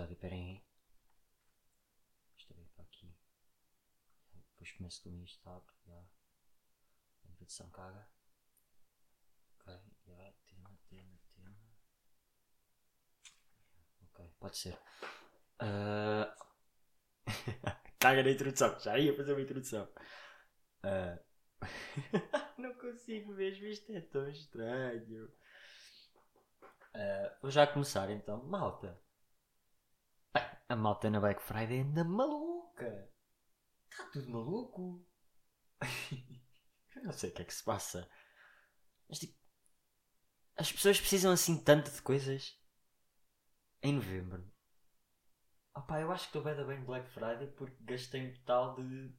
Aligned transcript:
episódio, 0.00 0.14
esperem 0.14 0.44
aí. 0.44 0.64
Deixa 2.36 2.54
ver 2.54 2.68
para 2.74 2.84
aqui. 2.84 3.14
Depois 4.52 4.72
começo 4.72 5.02
com 5.02 5.22
isto, 5.22 5.42
tá? 5.42 5.60
Já. 5.86 5.94
A 5.94 7.28
introdução 7.28 7.70
caga. 7.70 8.08
Ok, 9.58 9.78
já. 10.06 10.32
Tema, 10.46 10.78
tema, 10.88 11.18
tema. 11.34 11.56
Ok, 14.02 14.32
pode 14.38 14.56
ser. 14.56 14.78
Ah, 15.58 16.34
caga 17.98 18.22
na 18.22 18.30
introdução, 18.30 18.78
já 18.80 18.98
ia 18.98 19.14
fazer 19.14 19.32
uma 19.32 19.42
introdução. 19.42 19.88
Ah, 20.82 21.18
Não 22.56 22.74
consigo 22.74 23.32
mesmo, 23.34 23.66
isto 23.66 23.92
é 23.92 24.00
tão 24.00 24.28
estranho. 24.30 25.30
Ah, 26.94 27.36
vou 27.42 27.50
já 27.50 27.66
começar 27.66 28.10
então, 28.10 28.42
malta. 28.44 28.98
A 30.34 30.76
malta 30.76 31.10
na 31.10 31.20
Black 31.20 31.42
Friday 31.42 31.80
anda 31.80 32.04
maluca. 32.04 33.10
Está 33.90 34.04
tudo 34.12 34.30
maluco. 34.30 35.06
Eu 36.94 37.04
não 37.04 37.12
sei 37.12 37.30
o 37.30 37.34
que 37.34 37.42
é 37.42 37.44
que 37.44 37.54
se 37.54 37.64
passa. 37.64 38.08
Mas 39.08 39.18
tipo, 39.18 39.34
as 40.56 40.70
pessoas 40.70 41.00
precisam 41.00 41.32
assim 41.32 41.62
tanto 41.62 41.90
de 41.90 42.02
coisas 42.02 42.56
em 43.82 43.94
novembro. 43.94 44.46
Opá, 45.74 46.00
eu 46.00 46.12
acho 46.12 46.24
que 46.24 46.28
estou 46.36 46.42
bem 46.42 46.54
da 46.54 46.64
bem 46.64 46.84
Black 46.84 47.08
Friday 47.10 47.46
porque 47.52 47.76
gastei 47.80 48.28
um 48.28 48.34
total 48.34 48.76
de 48.76 49.14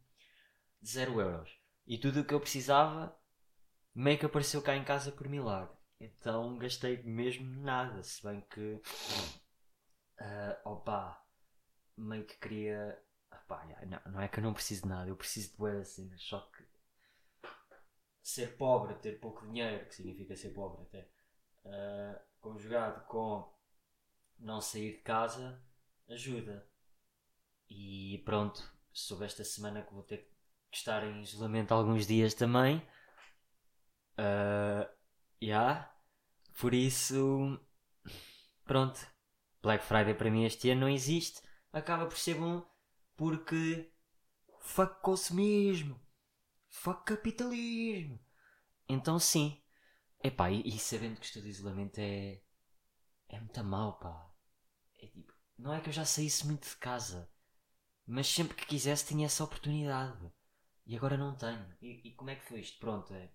0 0.85 1.19
euros. 1.19 1.57
E 1.87 1.97
tudo 1.97 2.21
o 2.21 2.25
que 2.25 2.33
eu 2.33 2.39
precisava 2.39 3.17
meio 3.95 4.19
que 4.19 4.25
apareceu 4.25 4.61
cá 4.61 4.75
em 4.75 4.83
casa 4.83 5.11
por 5.11 5.27
milagre. 5.27 5.75
Então 5.99 6.57
gastei 6.57 7.01
mesmo 7.03 7.45
nada. 7.61 8.03
Se 8.03 8.21
bem 8.23 8.41
que. 8.41 8.81
Ah, 10.21 10.61
opa, 10.65 11.25
meio 11.97 12.25
que 12.25 12.37
queria. 12.37 13.01
Opá, 13.31 13.65
não, 13.87 14.13
não 14.13 14.21
é 14.21 14.27
que 14.27 14.39
eu 14.39 14.43
não 14.43 14.53
preciso 14.53 14.83
de 14.83 14.89
nada, 14.89 15.09
eu 15.09 15.15
preciso 15.15 15.51
de 15.51 15.57
boas 15.57 15.87
cenas. 15.87 16.21
Só 16.21 16.39
que. 16.51 16.63
Ser 18.23 18.55
pobre, 18.55 18.93
ter 18.95 19.19
pouco 19.19 19.45
dinheiro, 19.47 19.85
que 19.87 19.95
significa 19.95 20.35
ser 20.35 20.51
pobre 20.51 20.83
até, 20.83 21.09
ah, 21.65 22.21
conjugado 22.39 23.03
com 23.07 23.51
não 24.39 24.61
sair 24.61 24.97
de 24.97 25.01
casa, 25.01 25.61
ajuda. 26.07 26.67
E 27.69 28.21
pronto, 28.25 28.61
soube 28.93 29.25
esta 29.25 29.43
semana 29.43 29.81
que 29.81 29.93
vou 29.93 30.03
ter 30.03 30.29
que 30.69 30.77
estar 30.77 31.03
em 31.03 31.21
isolamento 31.21 31.73
alguns 31.73 32.05
dias 32.05 32.33
também. 32.33 32.87
Ah, 34.17 34.87
já. 35.41 35.91
Por 36.59 36.73
isso, 36.73 37.59
pronto. 38.65 38.99
Black 39.61 39.85
Friday 39.85 40.13
para 40.13 40.31
mim 40.31 40.45
este 40.45 40.69
ano 40.69 40.81
não 40.81 40.89
existe. 40.89 41.41
Acaba 41.71 42.05
por 42.05 42.17
ser 42.17 42.35
bom 42.35 42.65
porque 43.15 43.91
fuck 44.59 45.01
consumismo. 45.01 45.99
Fuck 46.69 47.03
capitalismo. 47.05 48.19
Então 48.87 49.19
sim. 49.19 49.61
Epá, 50.23 50.51
e, 50.51 50.61
e 50.65 50.79
sabendo 50.79 51.19
que 51.19 51.25
estou 51.25 51.41
de 51.41 51.49
isolamento 51.49 51.99
é. 51.99 52.41
É 53.29 53.39
muito 53.39 53.63
mal, 53.63 53.99
pá. 53.99 54.33
É 54.99 55.07
tipo. 55.07 55.33
Não 55.57 55.73
é 55.73 55.79
que 55.79 55.89
eu 55.89 55.93
já 55.93 56.05
saísse 56.05 56.45
muito 56.47 56.67
de 56.67 56.75
casa. 56.77 57.29
Mas 58.05 58.27
sempre 58.27 58.55
que 58.55 58.65
quisesse 58.65 59.05
tinha 59.05 59.27
essa 59.27 59.43
oportunidade. 59.43 60.31
E 60.85 60.97
agora 60.97 61.15
não 61.17 61.35
tenho. 61.35 61.77
E, 61.81 62.09
e 62.09 62.15
como 62.15 62.31
é 62.31 62.35
que 62.35 62.45
foi 62.45 62.59
isto? 62.59 62.79
Pronto, 62.79 63.13
é. 63.13 63.31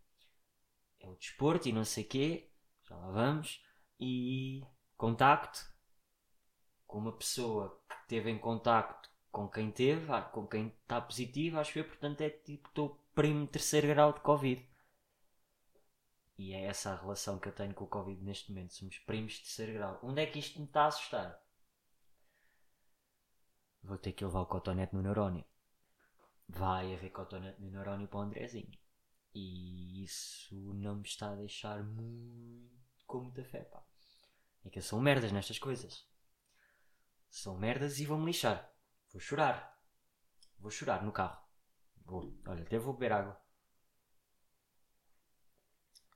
É 0.98 1.08
o 1.08 1.16
desporto 1.16 1.68
e 1.68 1.72
não 1.72 1.84
sei 1.84 2.04
quê. 2.04 2.50
Já 2.82 2.96
lá 2.96 3.10
vamos. 3.12 3.62
E 3.98 4.62
contacto 4.96 5.75
com 6.86 6.98
uma 6.98 7.12
pessoa 7.12 7.80
que 7.88 8.08
teve 8.08 8.30
em 8.30 8.38
contacto 8.38 9.10
com 9.30 9.48
quem 9.48 9.70
teve, 9.70 10.10
ah, 10.12 10.22
com 10.22 10.46
quem 10.46 10.68
está 10.68 11.00
positivo, 11.00 11.58
acho 11.58 11.78
eu, 11.78 11.84
portanto 11.84 12.22
é 12.22 12.30
tipo 12.30 12.68
estou 12.68 12.98
primo 13.14 13.46
terceiro 13.46 13.88
grau 13.88 14.12
de 14.12 14.20
Covid. 14.20 14.66
E 16.38 16.52
é 16.52 16.64
essa 16.64 16.92
a 16.92 16.96
relação 16.96 17.38
que 17.38 17.48
eu 17.48 17.52
tenho 17.52 17.74
com 17.74 17.84
o 17.84 17.88
Covid 17.88 18.22
neste 18.22 18.50
momento. 18.50 18.74
Somos 18.74 18.98
primos 18.98 19.38
terceiro 19.38 19.72
grau. 19.72 19.98
Onde 20.02 20.22
é 20.22 20.26
que 20.26 20.38
isto 20.38 20.58
me 20.58 20.66
está 20.66 20.84
a 20.84 20.86
assustar? 20.88 21.42
Vou 23.82 23.96
ter 23.96 24.12
que 24.12 24.24
levar 24.24 24.40
o 24.40 24.46
cotonete 24.46 24.94
no 24.94 25.02
neurónio. 25.02 25.44
Vai 26.48 26.94
haver 26.94 27.10
cotonete 27.10 27.60
no 27.60 27.70
neurónio 27.70 28.08
para 28.08 28.18
o 28.18 28.22
Andrezinho. 28.22 28.78
E 29.34 30.02
isso 30.02 30.54
não 30.74 30.96
me 30.96 31.06
está 31.06 31.30
a 31.30 31.36
deixar 31.36 31.82
muito 31.82 33.04
com 33.06 33.20
muita 33.20 33.44
fé, 33.44 33.64
pá. 33.64 33.82
É 34.64 34.70
que 34.70 34.78
eu 34.78 34.82
sou 34.82 35.00
merdas 35.00 35.32
nestas 35.32 35.58
coisas. 35.58 36.06
São 37.30 37.56
merdas 37.56 38.00
e 38.00 38.04
vou-me 38.06 38.26
lixar. 38.26 38.68
Vou 39.12 39.20
chorar. 39.20 39.78
Vou 40.58 40.70
chorar 40.70 41.04
no 41.04 41.12
carro. 41.12 41.40
Vou. 42.04 42.34
Olha, 42.46 42.62
até 42.64 42.78
vou 42.78 42.94
beber 42.94 43.12
água. 43.12 43.40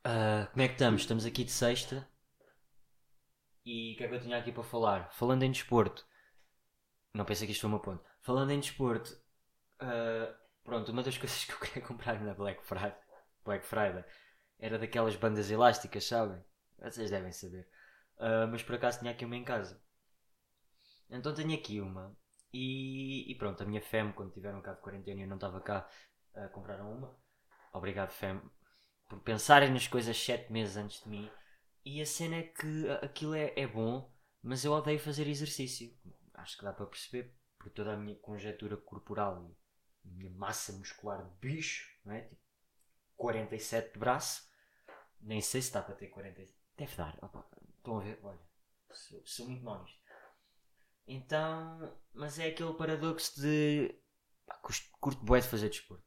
Ah, 0.05 0.47
como 0.53 0.63
é 0.63 0.69
que 0.69 0.75
estamos? 0.75 1.01
Estamos 1.03 1.25
aqui 1.27 1.43
de 1.45 1.51
sexta. 1.53 2.07
E 3.65 3.95
o 3.95 3.97
que 3.97 4.05
é 4.05 4.09
que 4.09 4.15
eu 4.15 4.21
tinha 4.21 4.37
aqui 4.37 4.53
para 4.53 4.63
falar? 4.63 5.11
Falando 5.13 5.45
em 5.45 5.51
desporto. 5.51 6.07
Não 7.15 7.25
pensei 7.25 7.47
que 7.47 7.53
isto 7.53 7.61
foi 7.63 7.71
uma 7.71 7.81
ponte. 7.83 8.03
Falando 8.21 8.51
em 8.51 8.61
desporto. 8.61 9.17
ah, 9.81 10.35
pronto, 10.65 10.93
uma 10.93 11.03
das 11.03 11.17
coisas 11.19 11.45
que 11.45 11.53
eu 11.53 11.59
queria 11.61 11.83
comprar 11.87 12.21
na 12.21 12.35
Black 12.35 12.65
Friday, 12.65 12.97
Black 13.45 13.65
Friday 13.67 14.05
era 14.59 14.79
daquelas 14.79 15.17
bandas 15.17 15.51
elásticas, 15.51 16.05
sabem? 16.07 16.43
Vocês 16.79 17.11
devem 17.11 17.33
saber. 17.33 17.69
Ah, 18.19 18.47
mas 18.49 18.63
por 18.63 18.75
acaso 18.77 19.01
tinha 19.01 19.13
aqui 19.13 19.25
uma 19.25 19.37
em 19.37 19.45
casa. 19.45 19.83
Então 21.11 21.35
tenho 21.35 21.55
aqui 21.55 21.81
uma. 21.81 22.17
E, 22.53 23.31
e 23.31 23.35
pronto, 23.37 23.63
a 23.63 23.67
minha 23.67 23.83
fam, 23.83 24.13
quando 24.13 24.33
tiveram 24.33 24.61
cá 24.63 24.73
de 24.75 24.81
quarentena 24.81 25.21
e 25.21 25.25
eu 25.25 25.29
não 25.29 25.37
estava 25.37 25.61
cá, 25.61 25.89
ah, 26.35 26.49
compraram 26.49 26.93
uma. 26.93 27.17
Obrigado, 27.73 28.11
fam, 28.11 28.41
por 29.09 29.21
pensarem 29.21 29.71
nas 29.71 29.87
coisas 29.87 30.17
7 30.17 30.53
meses 30.53 30.77
antes 30.77 31.03
de 31.03 31.09
mim. 31.09 31.31
E 31.85 32.01
a 32.01 32.07
cena 32.07 32.37
é 32.37 32.43
que 32.43 32.89
aquilo 33.03 33.35
é, 33.35 33.53
é 33.57 33.67
bom, 33.67 34.13
mas 34.43 34.65
eu 34.65 34.73
odeio 34.73 34.99
fazer 34.99 35.27
exercício. 35.27 35.97
Acho 36.35 36.59
que 36.59 36.65
dá 36.65 36.73
para 36.73 36.87
perceber, 36.87 37.35
por 37.59 37.71
toda 37.71 37.93
a 37.93 37.97
minha 37.97 38.17
conjetura 38.17 38.77
corporal 38.77 39.45
e 40.05 40.09
minha 40.09 40.31
massa 40.31 40.73
muscular 40.73 41.25
de 41.25 41.39
bicho, 41.39 41.89
não 42.05 42.15
é? 42.15 42.23
Tipo, 42.23 42.41
47 43.17 43.93
de 43.93 43.99
braço. 43.99 44.49
Nem 45.21 45.41
sei 45.41 45.61
se 45.61 45.73
dá 45.73 45.83
para 45.83 45.95
ter 45.95 46.09
47. 46.09 46.59
Deve 46.77 46.97
dar. 46.97 47.19
Opa, 47.23 47.47
estão 47.77 47.99
a 47.99 48.03
ver? 48.03 48.19
Olha, 48.23 48.41
sou, 48.91 49.23
sou 49.27 49.47
muito 49.47 49.63
mau 49.63 49.83
nisto. 49.83 50.00
Então, 51.13 51.93
mas 52.15 52.39
é 52.39 52.47
aquele 52.47 52.73
paradoxo 52.75 53.41
de. 53.41 53.93
Pá, 54.47 54.55
curto 55.01 55.25
bué 55.25 55.41
de 55.41 55.49
fazer 55.49 55.69
desporto. 55.69 56.05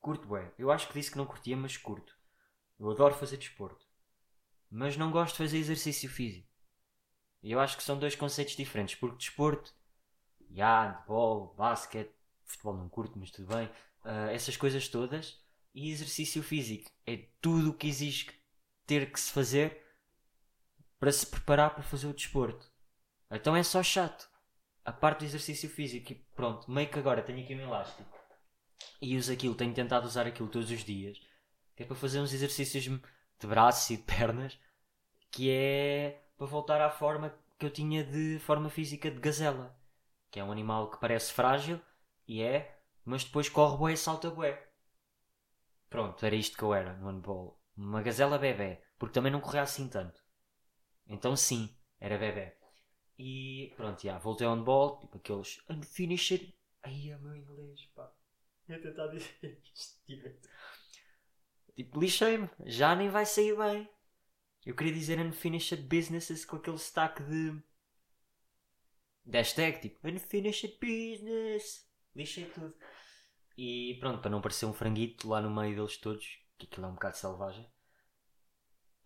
Curto 0.00 0.26
bué. 0.26 0.50
Eu 0.58 0.70
acho 0.70 0.88
que 0.88 0.94
disse 0.94 1.10
que 1.10 1.18
não 1.18 1.26
curtia, 1.26 1.54
mas 1.54 1.76
curto. 1.76 2.18
Eu 2.78 2.90
adoro 2.90 3.14
fazer 3.14 3.36
desporto. 3.36 3.86
Mas 4.70 4.96
não 4.96 5.10
gosto 5.10 5.32
de 5.32 5.38
fazer 5.44 5.58
exercício 5.58 6.08
físico. 6.08 6.48
E 7.42 7.52
eu 7.52 7.60
acho 7.60 7.76
que 7.76 7.82
são 7.82 7.98
dois 7.98 8.16
conceitos 8.16 8.56
diferentes. 8.56 8.94
Porque 8.94 9.18
desporto, 9.18 9.74
já, 10.50 10.84
handball, 10.84 11.54
basquete, 11.54 12.14
futebol 12.42 12.78
não 12.78 12.88
curto, 12.88 13.18
mas 13.18 13.30
tudo 13.30 13.54
bem. 13.54 13.70
ah, 14.04 14.32
essas 14.32 14.56
coisas 14.56 14.88
todas. 14.88 15.38
E 15.74 15.90
exercício 15.90 16.42
físico. 16.42 16.90
É 17.06 17.28
tudo 17.42 17.70
o 17.70 17.74
que 17.74 17.86
existe 17.86 18.42
ter 18.86 19.12
que 19.12 19.20
se 19.20 19.30
fazer 19.32 19.84
para 20.98 21.12
se 21.12 21.26
preparar 21.26 21.74
para 21.74 21.82
fazer 21.82 22.06
o 22.06 22.14
desporto. 22.14 22.72
Então 23.30 23.54
é 23.54 23.62
só 23.62 23.82
chato. 23.82 24.29
A 24.84 24.92
parte 24.92 25.20
do 25.20 25.24
exercício 25.24 25.68
físico. 25.68 26.12
E 26.12 26.14
pronto, 26.34 26.70
meio 26.70 26.88
que 26.88 26.98
agora 26.98 27.22
tenho 27.22 27.42
aqui 27.42 27.54
um 27.54 27.60
elástico. 27.60 28.18
E 29.00 29.16
uso 29.16 29.32
aquilo, 29.32 29.54
tenho 29.54 29.74
tentado 29.74 30.06
usar 30.06 30.26
aquilo 30.26 30.48
todos 30.48 30.70
os 30.70 30.84
dias. 30.84 31.18
Que 31.76 31.82
é 31.82 31.86
para 31.86 31.96
fazer 31.96 32.20
uns 32.20 32.32
exercícios 32.32 32.84
de 32.84 33.46
braços 33.46 33.90
e 33.90 33.96
de 33.96 34.02
pernas. 34.02 34.58
Que 35.30 35.50
é 35.50 36.22
para 36.36 36.46
voltar 36.46 36.80
à 36.80 36.90
forma 36.90 37.34
que 37.58 37.66
eu 37.66 37.70
tinha 37.70 38.02
de 38.04 38.38
forma 38.40 38.70
física 38.70 39.10
de 39.10 39.20
gazela. 39.20 39.78
Que 40.30 40.40
é 40.40 40.44
um 40.44 40.52
animal 40.52 40.90
que 40.90 41.00
parece 41.00 41.32
frágil. 41.32 41.80
E 42.26 42.42
é. 42.42 42.78
Mas 43.04 43.24
depois 43.24 43.48
corre 43.48 43.76
bué 43.76 43.92
e 43.92 43.96
salta 43.96 44.30
bué. 44.30 44.66
Pronto, 45.88 46.24
era 46.24 46.36
isto 46.36 46.56
que 46.56 46.62
eu 46.62 46.72
era 46.72 46.94
no 46.94 47.10
handball. 47.10 47.60
Uma 47.76 48.02
gazela 48.02 48.38
bebê. 48.38 48.80
Porque 48.98 49.14
também 49.14 49.32
não 49.32 49.40
corria 49.40 49.62
assim 49.62 49.88
tanto. 49.88 50.20
Então 51.06 51.34
sim, 51.34 51.74
era 51.98 52.16
bebê. 52.16 52.56
E 53.22 53.74
pronto, 53.76 54.02
já, 54.02 54.16
voltei 54.16 54.46
ao 54.46 54.56
handball, 54.56 54.98
tipo 54.98 55.18
aqueles 55.18 55.62
unfinished. 55.68 56.54
Ai, 56.82 57.10
é 57.10 57.18
meu 57.18 57.36
inglês, 57.36 57.84
pá. 57.94 58.10
Eu 58.66 58.80
tentar 58.80 59.08
dizer 59.12 59.60
isto 59.62 60.00
direito. 60.06 60.48
Tipo, 61.76 62.00
lixei-me, 62.00 62.48
já 62.64 62.96
nem 62.96 63.10
vai 63.10 63.26
sair 63.26 63.54
bem. 63.58 63.86
Eu 64.64 64.74
queria 64.74 64.94
dizer 64.94 65.20
unfinished 65.20 65.82
businesses 65.82 66.46
com 66.46 66.56
aquele 66.56 66.78
sotaque 66.78 67.22
de. 67.24 67.62
de 69.26 69.36
hashtag, 69.36 69.82
tipo, 69.82 70.08
unfinished 70.08 70.78
business. 70.80 71.86
Lixei 72.16 72.46
tudo. 72.46 72.74
E 73.54 73.98
pronto, 74.00 74.22
para 74.22 74.30
não 74.30 74.40
parecer 74.40 74.64
um 74.64 74.72
franguito 74.72 75.28
lá 75.28 75.42
no 75.42 75.54
meio 75.54 75.76
deles 75.76 75.98
todos, 75.98 76.38
que 76.56 76.64
aquilo 76.64 76.86
é 76.86 76.88
um 76.88 76.94
bocado 76.94 77.18
selvagem, 77.18 77.70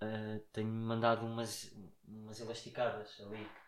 ah, 0.01 0.39
tenho 0.53 0.69
mandado 0.69 1.27
umas, 1.27 1.77
umas 2.07 2.39
elasticadas 2.39 3.21
ali. 3.21 3.64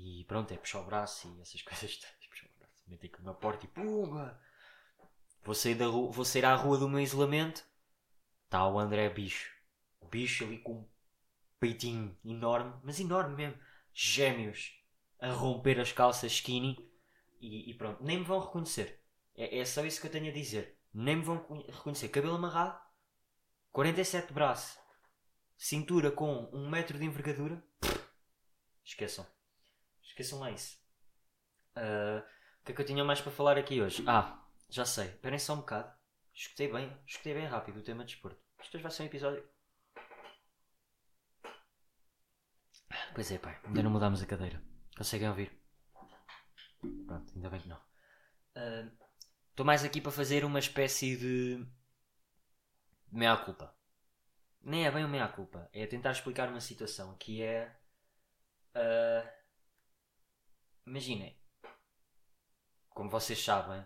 E 0.00 0.24
pronto, 0.24 0.54
é 0.54 0.56
puxar 0.56 0.80
o 0.80 0.84
braço 0.84 1.34
e 1.36 1.40
essas 1.40 1.60
coisas. 1.62 1.96
Puxar 2.30 2.46
o 2.46 2.58
braço, 2.58 2.84
meter 2.86 3.08
aqui 3.08 3.22
na 3.22 3.34
porta 3.34 3.64
e 3.64 3.68
pumba! 3.68 4.40
Vou 5.42 5.54
sair, 5.54 5.74
da 5.74 5.86
rua, 5.86 6.12
vou 6.12 6.24
sair 6.24 6.44
à 6.44 6.54
rua 6.54 6.78
do 6.78 6.88
meu 6.88 7.00
isolamento. 7.00 7.64
Está 8.44 8.66
o 8.68 8.78
André 8.78 9.08
bicho. 9.10 9.52
O 10.00 10.06
bicho 10.06 10.44
ali 10.44 10.58
com 10.58 10.72
um 10.72 10.88
peitinho 11.58 12.16
enorme, 12.24 12.74
mas 12.84 13.00
enorme 13.00 13.34
mesmo. 13.34 13.60
Gêmeos. 13.92 14.78
A 15.20 15.32
romper 15.32 15.80
as 15.80 15.90
calças 15.90 16.32
skinny. 16.32 16.76
E, 17.40 17.70
e 17.70 17.74
pronto, 17.74 18.02
nem 18.02 18.18
me 18.18 18.24
vão 18.24 18.40
reconhecer. 18.40 19.02
É, 19.34 19.58
é 19.58 19.64
só 19.64 19.84
isso 19.84 20.00
que 20.00 20.06
eu 20.06 20.12
tenho 20.12 20.28
a 20.28 20.34
dizer. 20.34 20.78
Nem 20.94 21.16
me 21.16 21.22
vão 21.22 21.44
reconhecer. 21.66 22.08
Cabelo 22.08 22.36
amarrado. 22.36 22.80
47 23.72 24.28
de 24.28 24.34
braço. 24.34 24.78
Cintura 25.56 26.12
com 26.12 26.48
1 26.52 26.56
um 26.56 26.70
metro 26.70 26.98
de 26.98 27.04
envergadura. 27.04 27.62
Esqueçam. 28.84 29.26
Esqueçam 30.18 30.40
lá 30.40 30.50
isso. 30.50 30.76
Uh, 31.76 32.18
o 32.18 32.64
que 32.64 32.72
é 32.72 32.74
que 32.74 32.80
eu 32.80 32.86
tinha 32.86 33.04
mais 33.04 33.20
para 33.20 33.30
falar 33.30 33.56
aqui 33.56 33.80
hoje? 33.80 34.02
Ah, 34.04 34.44
já 34.68 34.84
sei. 34.84 35.10
Esperem 35.10 35.38
só 35.38 35.54
um 35.54 35.58
bocado. 35.58 35.96
Escutei 36.34 36.72
bem. 36.72 36.92
Escutei 37.06 37.34
bem 37.34 37.46
rápido 37.46 37.78
o 37.78 37.82
tema 37.84 38.04
de 38.04 38.14
desporto. 38.14 38.42
Isto 38.60 38.80
vai 38.80 38.90
ser 38.90 39.04
um 39.04 39.06
episódio. 39.06 39.48
Pois 43.14 43.30
é, 43.30 43.38
pai. 43.38 43.60
Ainda 43.62 43.80
não 43.80 43.92
mudámos 43.92 44.20
a 44.20 44.26
cadeira. 44.26 44.60
Conseguem 44.96 45.28
ouvir? 45.28 45.56
Pronto, 47.06 47.32
ainda 47.36 47.50
bem 47.50 47.60
que 47.60 47.68
não. 47.68 47.80
Estou 49.50 49.62
uh, 49.62 49.66
mais 49.66 49.84
aqui 49.84 50.00
para 50.00 50.10
fazer 50.10 50.44
uma 50.44 50.58
espécie 50.58 51.16
de. 51.16 51.64
meia-culpa. 53.12 53.72
Nem 54.62 54.84
é 54.84 54.90
bem 54.90 55.04
uma 55.04 55.12
meia-culpa. 55.12 55.70
É 55.72 55.86
tentar 55.86 56.10
explicar 56.10 56.48
uma 56.48 56.60
situação 56.60 57.16
que 57.18 57.40
é. 57.40 57.72
Uh, 58.74 59.37
Imaginem. 60.88 61.36
Como 62.88 63.10
vocês 63.10 63.44
sabem, 63.44 63.84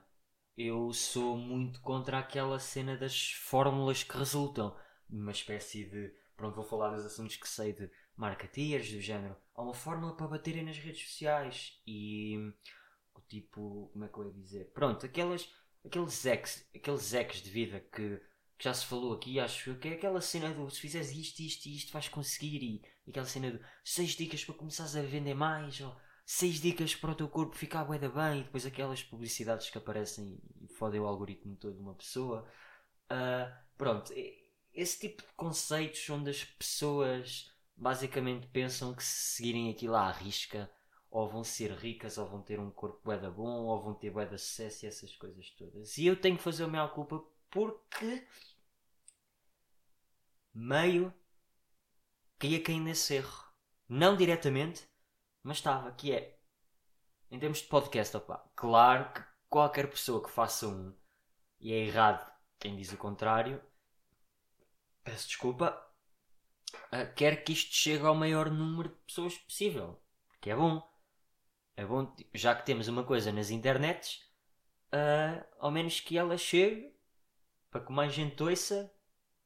eu 0.56 0.92
sou 0.92 1.36
muito 1.36 1.80
contra 1.80 2.20
aquela 2.20 2.60
cena 2.60 2.96
das 2.96 3.32
fórmulas 3.32 4.04
que 4.04 4.16
resultam. 4.16 4.76
Uma 5.10 5.32
espécie 5.32 5.84
de. 5.84 6.14
Pronto, 6.36 6.54
vou 6.54 6.64
falar 6.64 6.94
dos 6.94 7.04
assuntos 7.04 7.34
que 7.34 7.48
sei 7.48 7.72
de 7.72 7.90
marketeers, 8.16 8.92
do 8.92 9.00
género. 9.00 9.36
Há 9.52 9.62
uma 9.62 9.74
fórmula 9.74 10.16
para 10.16 10.28
baterem 10.28 10.64
nas 10.64 10.78
redes 10.78 11.02
sociais 11.08 11.82
e. 11.84 12.36
O 13.16 13.20
tipo. 13.22 13.90
Como 13.92 14.04
é 14.04 14.08
que 14.08 14.18
eu 14.18 14.26
ia 14.26 14.32
dizer? 14.32 14.72
Pronto, 14.72 15.04
aquelas. 15.04 15.52
Aqueles 15.84 16.24
ex, 16.24 16.70
aqueles 16.72 17.12
ex 17.12 17.42
de 17.42 17.50
vida 17.50 17.80
que, 17.80 18.16
que 18.56 18.64
já 18.64 18.72
se 18.72 18.86
falou 18.86 19.14
aqui, 19.14 19.40
acho 19.40 19.74
que 19.74 19.88
é 19.88 19.94
aquela 19.94 20.20
cena 20.20 20.54
do 20.54 20.70
se 20.70 20.80
fizeres 20.80 21.10
isto, 21.10 21.40
isto 21.40 21.66
e 21.66 21.74
isto 21.74 21.92
vais 21.92 22.08
conseguir 22.08 22.62
e, 22.62 23.10
aquela 23.10 23.26
cena 23.26 23.50
do 23.50 23.60
6 23.82 24.12
dicas 24.12 24.44
para 24.44 24.54
começares 24.54 24.94
a 24.94 25.02
vender 25.02 25.34
mais 25.34 25.80
ou 25.80 25.96
6 26.24 26.60
dicas 26.60 26.94
para 26.94 27.12
o 27.12 27.14
teu 27.14 27.28
corpo 27.28 27.56
ficar 27.56 27.84
bué 27.84 27.98
bem 27.98 28.40
e 28.40 28.44
depois 28.44 28.64
aquelas 28.64 29.02
publicidades 29.02 29.70
que 29.70 29.78
aparecem 29.78 30.38
e 30.60 30.68
fodem 30.68 31.00
o 31.00 31.06
algoritmo 31.06 31.56
todo 31.56 31.74
de 31.74 31.80
uma 31.80 31.94
pessoa. 31.94 32.48
Uh, 33.10 33.52
pronto, 33.76 34.12
esse 34.72 35.00
tipo 35.00 35.22
de 35.22 35.32
conceitos 35.34 36.08
onde 36.08 36.30
as 36.30 36.44
pessoas 36.44 37.52
basicamente 37.76 38.46
pensam 38.48 38.94
que 38.94 39.02
se 39.04 39.36
seguirem 39.36 39.70
aquilo 39.70 39.96
à 39.96 40.10
risca 40.10 40.70
ou 41.10 41.28
vão 41.28 41.44
ser 41.44 41.72
ricas 41.72 42.16
ou 42.16 42.26
vão 42.26 42.40
ter 42.42 42.58
um 42.58 42.70
corpo 42.70 43.00
bué 43.04 43.18
bom 43.30 43.66
ou 43.66 43.82
vão 43.82 43.94
ter 43.94 44.10
bué 44.10 44.24
de 44.24 44.38
sucesso 44.38 44.84
e 44.84 44.88
essas 44.88 45.14
coisas 45.16 45.50
todas. 45.50 45.98
E 45.98 46.06
eu 46.06 46.16
tenho 46.16 46.36
que 46.36 46.42
fazer 46.42 46.64
a 46.64 46.68
minha 46.68 46.88
culpa 46.88 47.22
porque 47.50 48.26
meio 50.54 51.12
que 52.38 52.48
ia 52.48 52.62
cair 52.62 52.80
nesse 52.80 53.14
erro. 53.14 53.44
Não 53.88 54.16
diretamente, 54.16 54.88
mas 55.42 55.58
estava, 55.58 55.90
que 55.92 56.12
é, 56.12 56.38
em 57.30 57.38
termos 57.38 57.58
de 57.58 57.68
podcast, 57.68 58.16
opa, 58.16 58.44
claro 58.54 59.12
que 59.12 59.22
qualquer 59.48 59.88
pessoa 59.90 60.22
que 60.22 60.30
faça 60.30 60.66
um, 60.68 60.94
e 61.60 61.72
é 61.72 61.86
errado 61.86 62.32
quem 62.62 62.76
diz 62.76 62.92
o 62.92 62.96
contrário, 62.96 63.60
peço 65.02 65.26
desculpa, 65.26 65.76
uh, 66.92 67.14
quer 67.16 67.42
que 67.42 67.52
isto 67.52 67.74
chegue 67.74 68.06
ao 68.06 68.14
maior 68.14 68.48
número 68.50 68.88
de 68.88 68.94
pessoas 69.04 69.36
possível. 69.36 70.00
Porque 70.28 70.50
é 70.50 70.54
bom. 70.54 70.80
É 71.76 71.84
bom, 71.84 72.14
já 72.32 72.54
que 72.54 72.64
temos 72.64 72.86
uma 72.86 73.02
coisa 73.02 73.32
nas 73.32 73.50
internets, 73.50 74.22
uh, 74.92 75.44
ao 75.58 75.72
menos 75.72 75.98
que 75.98 76.16
ela 76.16 76.38
chegue 76.38 76.94
para 77.68 77.84
que 77.84 77.92
mais 77.92 78.12
gente 78.12 78.40
ouça 78.40 78.92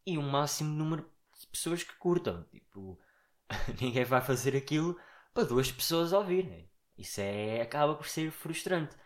e 0.04 0.19
um 0.19 0.28
máximo 0.28 0.70
número 0.70 1.10
de 1.40 1.46
pessoas 1.46 1.82
que 1.82 1.94
curtam. 1.94 2.44
Tipo, 2.50 3.00
ninguém 3.81 4.04
vai 4.04 4.20
fazer 4.20 4.54
aquilo 4.54 4.98
para 5.37 5.44
duas 5.44 5.71
pessoas 5.71 6.15
ouvirem. 6.15 6.67
Isso 6.97 7.21
é, 7.21 7.61
acaba 7.61 7.94
por 7.94 8.09
ser 8.09 8.31
frustrante. 8.31 8.97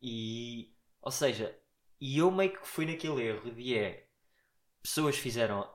E, 0.00 0.74
ou 1.02 1.10
seja, 1.10 1.54
e 2.00 2.16
eu 2.16 2.30
meio 2.30 2.58
que 2.58 2.66
fui 2.66 2.86
naquele 2.86 3.22
erro 3.22 3.54
de 3.54 3.76
é, 3.76 4.08
pessoas 4.82 5.18
fizeram 5.18 5.70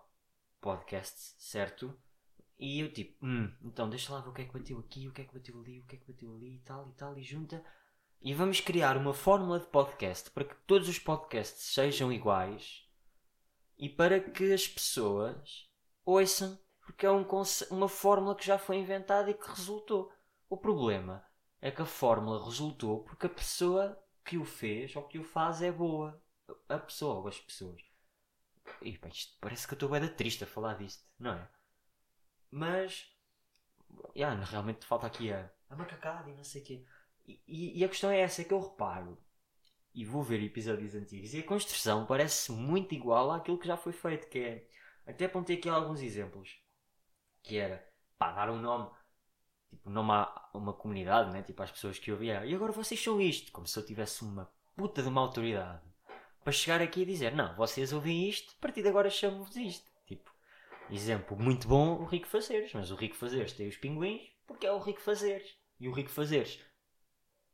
podcasts, 0.60 1.36
certo? 1.38 1.96
E 2.58 2.80
eu 2.80 2.92
tipo, 2.92 3.24
hum, 3.24 3.56
então 3.62 3.88
deixa 3.88 4.12
lá 4.12 4.20
ver 4.20 4.30
o 4.30 4.34
que 4.34 4.42
é 4.42 4.46
que 4.46 4.54
bateu 4.54 4.80
aqui, 4.80 5.08
o 5.08 5.14
que 5.14 5.22
é 5.22 5.26
que 5.26 5.34
bateu 5.34 5.60
ali, 5.62 5.80
o 5.80 5.86
que 5.86 5.96
é 5.96 6.00
que 6.00 6.12
bateu 6.12 6.34
ali 6.34 6.56
e 6.56 6.60
tal 6.62 6.90
e 6.90 6.94
tal 6.94 7.18
e 7.20 7.22
junta. 7.22 7.64
E 8.20 8.34
vamos 8.34 8.60
criar 8.60 8.98
uma 8.98 9.14
fórmula 9.14 9.60
de 9.60 9.68
podcast 9.68 10.32
para 10.32 10.44
que 10.44 10.56
todos 10.66 10.90
os 10.90 10.98
podcasts 10.98 11.66
sejam 11.66 12.12
iguais 12.12 12.84
e 13.78 13.88
para 13.88 14.20
que 14.20 14.52
as 14.52 14.68
pessoas 14.68 15.70
ouçam 16.04 16.60
porque 16.90 17.06
é 17.06 17.12
um 17.12 17.24
uma 17.70 17.88
fórmula 17.88 18.36
que 18.36 18.44
já 18.44 18.58
foi 18.58 18.78
inventada 18.78 19.30
e 19.30 19.36
que 19.36 19.48
resultou. 19.48 20.12
O 20.50 20.58
problema 20.58 21.24
é 21.62 21.70
que 21.70 21.84
a 21.84 21.86
fórmula 21.86 22.44
resultou 22.44 23.04
porque 23.04 23.28
a 23.28 23.30
pessoa 23.30 24.04
que 24.26 24.40
o 24.40 24.44
fez 24.44 24.96
ou 24.96 25.04
que 25.04 25.20
o 25.20 25.24
faz 25.24 25.62
é 25.62 25.72
boa. 25.72 26.20
A 26.68 26.80
pessoa 26.80 27.20
ou 27.20 27.28
as 27.28 27.40
pessoas. 27.40 27.80
E, 28.82 29.00
isto 29.14 29.38
parece 29.40 29.68
que 29.68 29.74
eu 29.74 29.76
estou 29.76 29.90
bem 29.90 30.08
triste 30.08 30.44
a 30.44 30.48
falar 30.48 30.78
disto, 30.78 31.06
não 31.20 31.34
é? 31.34 31.48
Mas. 32.50 33.16
Yeah, 34.16 34.44
realmente 34.44 34.86
falta 34.88 35.06
aqui 35.06 35.32
a, 35.32 35.48
a 35.70 35.76
macacada 35.76 36.28
e 36.28 36.34
não 36.34 36.44
sei 36.44 36.64
o 36.64 36.66
quê. 36.66 36.86
E, 37.28 37.40
e, 37.48 37.80
e, 37.80 37.84
a 37.86 37.88
questão 37.88 38.10
é 38.10 38.20
essa: 38.20 38.42
é 38.42 38.46
que 38.46 38.54
eu 38.54 38.60
reparo 38.60 39.16
e 39.94 40.04
vou 40.04 40.24
ver 40.24 40.42
episódios 40.42 40.96
antigos 40.96 41.36
e 41.36 41.40
a 41.40 41.46
construção 41.46 42.08
parece 42.08 42.52
muito 42.52 42.96
igual 42.96 43.32
àquilo 43.32 43.60
que 43.60 43.68
já 43.68 43.78
foi 43.78 43.94
feito. 43.94 44.28
Que 44.28 44.40
é. 44.40 44.68
Até 45.06 45.26
apontei 45.26 45.58
aqui 45.58 45.70
alguns 45.70 46.02
exemplos 46.02 46.60
que 47.42 47.58
era 47.58 47.86
pá, 48.18 48.32
dar 48.32 48.50
um 48.50 48.60
nome, 48.60 48.90
tipo, 49.70 49.90
nome 49.90 50.12
a 50.12 50.50
uma 50.54 50.74
comunidade, 50.74 51.32
né? 51.32 51.42
tipo, 51.42 51.62
às 51.64 51.72
pessoas 51.72 51.98
que 51.98 52.12
ouviam, 52.12 52.44
e 52.44 52.54
agora 52.54 52.72
vocês 52.72 53.02
são 53.02 53.20
isto, 53.22 53.52
como 53.52 53.68
se 53.68 53.78
eu 53.78 53.86
tivesse 53.86 54.24
uma 54.24 54.52
puta 54.76 55.02
de 55.02 55.08
uma 55.08 55.22
autoridade 55.22 55.82
para 56.44 56.54
chegar 56.54 56.82
aqui 56.82 57.02
e 57.02 57.06
dizer, 57.06 57.34
não, 57.34 57.56
vocês 57.56 57.94
ouvem 57.94 58.28
isto, 58.28 58.54
a 58.58 58.62
partir 58.62 58.82
de 58.82 58.90
agora 58.90 59.10
chamam-vos 59.10 59.56
isto. 59.56 59.90
Tipo, 60.06 60.32
exemplo 60.90 61.38
muito 61.38 61.68
bom, 61.68 62.00
o 62.00 62.06
Rico 62.06 62.28
Fazeres, 62.28 62.74
mas 62.74 62.92
o 62.92 62.96
Rico 62.96 63.16
Fazeres 63.16 63.54
tem 63.54 63.68
os 63.68 63.78
pinguins 63.78 64.30
porque 64.48 64.66
é 64.66 64.72
o 64.72 64.80
Rico 64.80 65.02
Fazeres. 65.02 65.56
E 65.80 65.88
o 65.88 65.92
Rico 65.92 66.10
Fazeres 66.10 66.60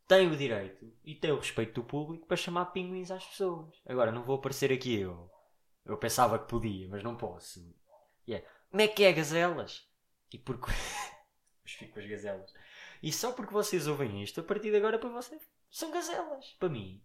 tem 0.07 0.31
o 0.31 0.37
direito 0.37 0.91
e 1.03 1.13
tem 1.13 1.31
o 1.31 1.39
respeito 1.39 1.81
do 1.81 1.83
público 1.83 2.25
para 2.25 2.37
chamar 2.37 2.67
pinguins 2.67 3.11
às 3.11 3.25
pessoas. 3.25 3.75
Agora, 3.85 4.11
não 4.11 4.23
vou 4.23 4.37
aparecer 4.37 4.71
aqui 4.71 4.99
eu. 4.99 5.29
Eu 5.83 5.97
pensava 5.97 6.39
que 6.39 6.47
podia, 6.47 6.87
mas 6.87 7.03
não 7.03 7.15
posso. 7.15 7.59
Yeah. 8.27 8.47
Como 8.75 8.83
é 8.83 8.89
que 8.89 9.05
é 9.05 9.13
gazelas? 9.13 9.87
E 10.33 10.37
porque. 10.37 10.65
Mas 11.63 11.71
fico 11.71 11.93
com 11.93 11.99
as 12.01 12.07
gazelas. 12.07 12.53
E 13.01 13.09
só 13.09 13.31
porque 13.31 13.53
vocês 13.53 13.87
ouvem 13.87 14.21
isto, 14.21 14.41
a 14.41 14.43
partir 14.43 14.69
de 14.69 14.75
agora 14.75 14.99
para 14.99 15.07
vocês 15.07 15.41
são 15.69 15.91
gazelas. 15.91 16.57
Para 16.59 16.67
mim. 16.67 17.01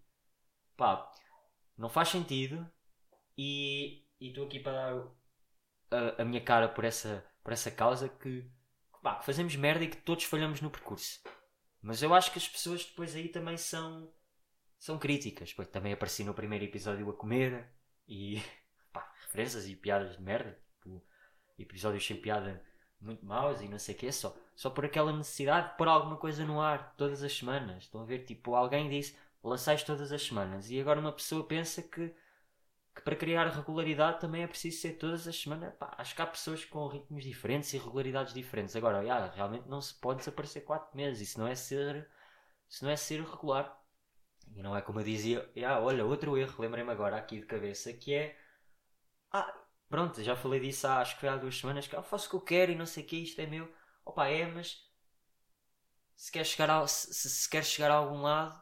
Pá, 0.77 1.09
não 1.79 1.89
faz 1.89 2.09
sentido. 2.09 2.69
E 3.39 4.05
estou 4.21 4.47
aqui 4.47 4.59
para 4.59 4.73
dar 4.73 5.13
a, 5.93 6.23
a, 6.23 6.25
minha 6.25 6.41
cara 6.41 6.69
por 6.69 6.85
essa, 6.85 7.25
por 7.45 7.53
essa 7.53 7.71
causa 7.71 8.09
que, 8.09 8.51
pá, 9.01 9.23
fazemos 9.23 9.55
merda 9.55 9.85
e 9.85 9.91
que 9.91 9.99
todos 9.99 10.25
falhamos 10.25 10.61
no 10.61 10.73
percurso. 10.73 11.21
Mas 11.81 12.03
eu 12.03 12.13
acho 12.13 12.33
que 12.33 12.39
as 12.41 12.49
pessoas 12.49 12.85
depois 12.85 13.15
aí 13.15 13.29
também 13.29 13.57
são, 13.57 14.13
são 14.77 14.99
críticas. 14.99 15.53
Porque 15.53 15.71
também 15.71 15.93
apareci 15.93 16.25
no 16.25 16.35
primeiro 16.35 16.65
episódio 16.65 17.09
a 17.09 17.17
comer 17.17 17.73
e 18.09 18.43
pá, 18.93 19.09
referências 19.23 19.69
e 19.69 19.77
piadas 19.77 20.17
de 20.17 20.21
merda 20.21 20.61
episódios 21.61 22.07
sem 22.07 22.17
piada 22.17 22.63
muito 23.01 23.25
maus 23.25 23.61
e 23.61 23.69
não 23.69 23.79
sei 23.79 23.95
o 23.95 23.99
quê, 23.99 24.13
só, 24.13 24.37
só 24.55 24.69
por 24.71 24.85
aquela 24.85 25.13
necessidade 25.13 25.71
de 25.71 25.77
pôr 25.77 25.89
alguma 25.89 26.17
coisa 26.17 26.45
no 26.45 26.61
ar 26.61 26.95
todas 26.97 27.23
as 27.23 27.33
semanas. 27.33 27.85
Estão 27.85 28.03
a 28.03 28.05
ver? 28.05 28.25
Tipo, 28.25 28.55
alguém 28.55 28.89
disse 28.89 29.17
lançais 29.43 29.83
todas 29.83 30.13
as 30.13 30.23
semanas 30.23 30.71
e 30.71 30.79
agora 30.79 31.01
uma 31.01 31.13
pessoa 31.13 31.47
pensa 31.47 31.83
que, 31.83 32.15
que 32.95 33.03
para 33.03 33.17
criar 33.17 33.49
regularidade 33.49 34.21
também 34.21 34.43
é 34.43 34.47
preciso 34.47 34.81
ser 34.81 34.93
todas 34.95 35.27
as 35.27 35.37
semanas. 35.37 35.75
Pá, 35.75 35.95
acho 35.99 36.15
que 36.15 36.23
há 36.23 36.27
pessoas 36.27 36.65
com 36.65 36.87
ritmos 36.89 37.25
diferentes 37.25 37.73
e 37.73 37.79
regularidades 37.79 38.35
diferentes. 38.35 38.77
Agora, 38.77 39.03
yeah, 39.03 39.31
realmente 39.35 39.69
não 39.69 39.81
se 39.81 39.95
pode 39.95 40.19
desaparecer 40.19 40.65
4 40.65 40.95
meses, 40.97 41.31
isso 41.31 41.41
não 41.41 41.47
é 41.47 41.55
ser, 41.55 42.09
isso 42.69 42.85
não 42.85 42.91
é 42.91 42.97
ser 42.97 43.23
regular. 43.23 43.79
E 44.55 44.63
não 44.63 44.77
é 44.77 44.83
como 44.83 45.01
eu 45.01 45.05
dizia, 45.05 45.49
yeah, 45.57 45.81
olha, 45.81 46.05
outro 46.05 46.37
erro, 46.37 46.61
lembrei-me 46.61 46.91
agora 46.91 47.17
aqui 47.17 47.41
de 47.41 47.47
cabeça, 47.47 47.93
que 47.93 48.13
é. 48.15 48.37
Ah, 49.33 49.60
Pronto, 49.91 50.23
já 50.23 50.35
falei 50.35 50.59
disso 50.61 50.87
há, 50.87 51.01
acho 51.01 51.19
que 51.19 51.27
há 51.27 51.37
duas 51.37 51.59
semanas, 51.59 51.87
que 51.87 51.95
eu 51.95 52.01
ah, 52.01 52.03
faço 52.03 52.27
o 52.29 52.31
que 52.31 52.37
eu 52.37 52.41
quero 52.41 52.73
e 52.73 52.77
não 52.77 52.87
sei 52.87 53.05
o 53.05 53.07
que, 53.07 53.17
isto 53.17 53.39
é 53.41 53.47
meu. 53.47 53.71
Opa, 54.07 54.27
é, 54.27 54.47
mas 54.47 54.89
se 56.17 56.31
quer 56.31 56.45
chegar 56.45 56.71
a, 56.71 56.87
se, 56.87 57.13
se 57.31 57.49
quer 57.49 57.65
chegar 57.65 57.91
a 57.91 57.95
algum 57.95 58.23
lado, 58.23 58.61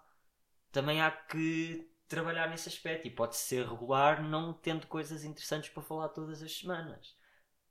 também 0.72 1.00
há 1.02 1.10
que 1.10 1.90
trabalhar 2.08 2.48
nesse 2.48 2.68
aspecto 2.68 3.06
e 3.06 3.10
pode 3.10 3.36
ser 3.36 3.66
regular 3.68 4.22
não 4.22 4.52
tendo 4.54 4.86
coisas 4.86 5.24
interessantes 5.24 5.70
para 5.70 5.82
falar 5.82 6.10
todas 6.10 6.42
as 6.42 6.52
semanas. 6.58 7.16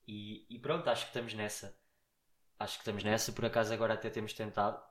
E, 0.08 0.46
e 0.50 0.60
pronto, 0.60 0.90
acho 0.90 1.04
que 1.04 1.10
estamos 1.10 1.34
nessa. 1.34 1.78
Acho 2.60 2.76
que 2.76 2.82
estamos 2.82 3.04
nessa, 3.04 3.32
por 3.34 3.46
acaso 3.46 3.74
agora 3.74 3.96
até 3.96 4.10
temos 4.10 4.34
tentado. 4.34 4.82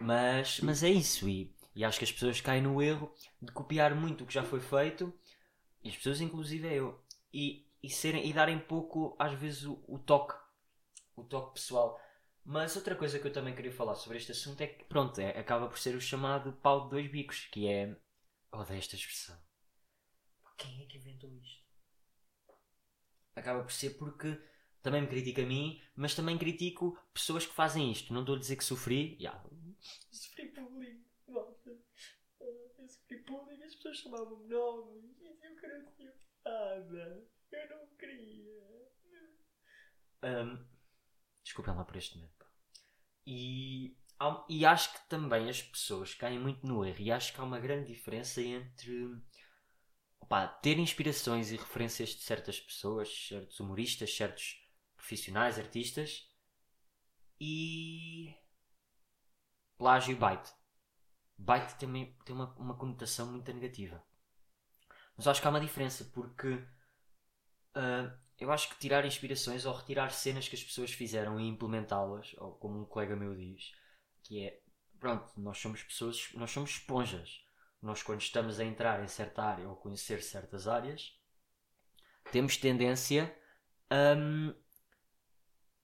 Mas, 0.00 0.60
mas 0.60 0.82
é 0.82 0.88
isso, 0.88 1.28
e, 1.28 1.54
e 1.74 1.84
acho 1.84 1.98
que 1.98 2.04
as 2.04 2.12
pessoas 2.12 2.40
caem 2.40 2.62
no 2.62 2.80
erro 2.82 3.12
de 3.40 3.52
copiar 3.52 3.94
muito 3.94 4.24
o 4.24 4.26
que 4.26 4.32
já 4.34 4.42
foi 4.42 4.60
feito, 4.60 5.12
e 5.82 5.88
as 5.88 5.96
pessoas, 5.96 6.20
inclusive 6.20 6.72
eu, 6.74 7.02
e, 7.32 7.66
e, 7.82 7.88
serem, 7.88 8.28
e 8.28 8.32
darem 8.32 8.58
pouco, 8.58 9.16
às 9.18 9.38
vezes, 9.38 9.64
o, 9.64 9.82
o 9.86 9.98
toque, 9.98 10.34
o 11.16 11.24
toque 11.24 11.54
pessoal. 11.54 12.00
Mas 12.44 12.74
outra 12.76 12.96
coisa 12.96 13.18
que 13.18 13.26
eu 13.26 13.32
também 13.32 13.54
queria 13.54 13.72
falar 13.72 13.94
sobre 13.94 14.18
este 14.18 14.32
assunto 14.32 14.60
é 14.60 14.66
que, 14.66 14.84
pronto, 14.84 15.20
é, 15.20 15.38
acaba 15.38 15.68
por 15.68 15.78
ser 15.78 15.94
o 15.94 16.00
chamado 16.00 16.52
pau 16.54 16.84
de 16.84 16.90
dois 16.90 17.10
bicos, 17.10 17.46
que 17.52 17.68
é. 17.68 17.96
Odeio 18.52 18.78
esta 18.78 18.96
expressão. 18.96 19.38
Quem 20.56 20.82
é 20.82 20.86
que 20.86 20.98
inventou 20.98 21.32
isto? 21.36 21.64
Acaba 23.36 23.62
por 23.62 23.72
ser 23.72 23.90
porque 23.90 24.36
também 24.82 25.02
me 25.02 25.06
critica 25.06 25.42
a 25.42 25.46
mim, 25.46 25.80
mas 25.94 26.14
também 26.14 26.36
critico 26.36 26.98
pessoas 27.14 27.46
que 27.46 27.54
fazem 27.54 27.92
isto. 27.92 28.12
Não 28.12 28.20
estou 28.20 28.34
a 28.34 28.38
dizer 28.38 28.56
que 28.56 28.64
sofri. 28.64 29.16
Yeah. 29.20 29.42
Sofri 30.10 30.48
bullying. 30.48 31.09
Bullying, 33.18 33.62
as 33.62 33.74
pessoas 33.74 33.98
chamavam-me 33.98 34.48
nome. 34.48 35.14
E 35.20 35.26
eu 35.26 35.56
queria 35.56 35.80
dizer 35.80 36.14
nada. 36.44 37.28
Eu 37.52 37.68
não 37.70 37.86
queria. 37.96 38.60
Um, 40.22 40.64
desculpem 41.42 41.74
lá 41.74 41.84
por 41.84 41.96
este 41.96 42.16
momento. 42.16 42.46
E, 43.26 43.96
e 44.48 44.64
acho 44.66 44.92
que 44.92 45.08
também 45.08 45.48
as 45.48 45.62
pessoas 45.62 46.14
caem 46.14 46.38
muito 46.38 46.66
no 46.66 46.84
erro. 46.84 47.00
E 47.00 47.10
acho 47.10 47.32
que 47.32 47.40
há 47.40 47.44
uma 47.44 47.60
grande 47.60 47.92
diferença 47.92 48.40
entre 48.40 49.20
ter 50.62 50.78
inspirações 50.78 51.50
e 51.50 51.56
referências 51.56 52.10
de 52.10 52.22
certas 52.22 52.60
pessoas, 52.60 53.08
certos 53.28 53.58
humoristas, 53.58 54.14
certos 54.14 54.64
profissionais, 54.96 55.58
artistas 55.58 56.28
e 57.40 58.32
plágio 59.76 60.12
e 60.12 60.14
bite. 60.14 60.59
Bite 61.40 61.74
tem, 61.76 62.14
tem 62.24 62.34
uma, 62.34 62.54
uma 62.56 62.76
conotação 62.76 63.26
muito 63.26 63.52
negativa. 63.52 64.02
Mas 65.16 65.26
acho 65.26 65.40
que 65.40 65.46
há 65.46 65.50
uma 65.50 65.60
diferença 65.60 66.04
porque 66.12 66.52
uh, 66.54 68.12
eu 68.38 68.52
acho 68.52 68.68
que 68.68 68.78
tirar 68.78 69.04
inspirações 69.04 69.64
ou 69.64 69.74
retirar 69.74 70.10
cenas 70.10 70.48
que 70.48 70.54
as 70.54 70.62
pessoas 70.62 70.92
fizeram 70.92 71.40
e 71.40 71.48
implementá-las, 71.48 72.34
ou 72.38 72.52
como 72.52 72.80
um 72.80 72.84
colega 72.84 73.16
meu 73.16 73.34
diz, 73.34 73.72
que 74.22 74.44
é 74.44 74.60
pronto, 74.98 75.32
nós 75.38 75.58
somos 75.58 75.82
pessoas, 75.82 76.30
nós 76.34 76.50
somos 76.50 76.70
esponjas. 76.70 77.42
Nós 77.80 78.02
quando 78.02 78.20
estamos 78.20 78.60
a 78.60 78.64
entrar 78.64 79.02
em 79.02 79.08
certa 79.08 79.42
área 79.42 79.66
ou 79.66 79.76
conhecer 79.76 80.22
certas 80.22 80.68
áreas, 80.68 81.18
temos 82.30 82.58
tendência 82.58 83.34
a, 83.88 84.14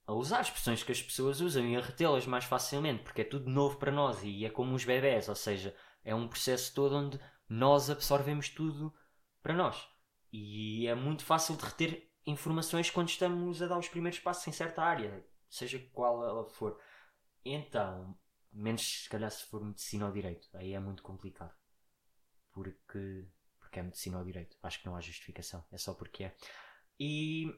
a 0.07 0.13
usar 0.13 0.41
expressões 0.41 0.83
que 0.83 0.91
as 0.91 1.01
pessoas 1.01 1.41
usam 1.41 1.67
e 1.67 1.75
a 1.75 1.81
retê-las 1.81 2.25
mais 2.25 2.45
facilmente, 2.45 3.03
porque 3.03 3.21
é 3.21 3.25
tudo 3.25 3.49
novo 3.49 3.77
para 3.77 3.91
nós 3.91 4.23
e 4.23 4.45
é 4.45 4.49
como 4.49 4.73
os 4.73 4.85
bebés, 4.85 5.27
ou 5.27 5.35
seja, 5.35 5.75
é 6.01 6.15
um 6.15 6.29
processo 6.29 6.73
todo 6.73 6.95
onde 6.95 7.19
nós 7.49 7.89
absorvemos 7.89 8.47
tudo 8.47 8.93
para 9.43 9.53
nós. 9.53 9.85
E 10.31 10.87
é 10.87 10.95
muito 10.95 11.25
fácil 11.25 11.57
de 11.57 11.65
reter 11.65 12.09
informações 12.25 12.89
quando 12.89 13.09
estamos 13.09 13.61
a 13.61 13.67
dar 13.67 13.77
os 13.77 13.89
primeiros 13.89 14.19
passos 14.19 14.47
em 14.47 14.51
certa 14.53 14.81
área, 14.81 15.25
seja 15.49 15.77
qual 15.91 16.25
ela 16.25 16.45
for. 16.45 16.79
Então, 17.43 18.17
menos 18.51 19.03
se 19.03 19.09
calhar 19.09 19.29
se 19.29 19.43
for 19.45 19.63
medicina 19.63 20.05
ou 20.05 20.13
direito, 20.13 20.47
aí 20.53 20.73
é 20.73 20.79
muito 20.79 21.03
complicado. 21.03 21.53
Porque, 22.53 23.27
porque 23.59 23.79
é 23.79 23.83
medicina 23.83 24.19
ou 24.19 24.25
direito. 24.25 24.57
Acho 24.63 24.79
que 24.79 24.85
não 24.85 24.95
há 24.95 25.01
justificação, 25.01 25.65
é 25.69 25.77
só 25.77 25.93
porque 25.93 26.23
é. 26.23 26.35
E 26.97 27.53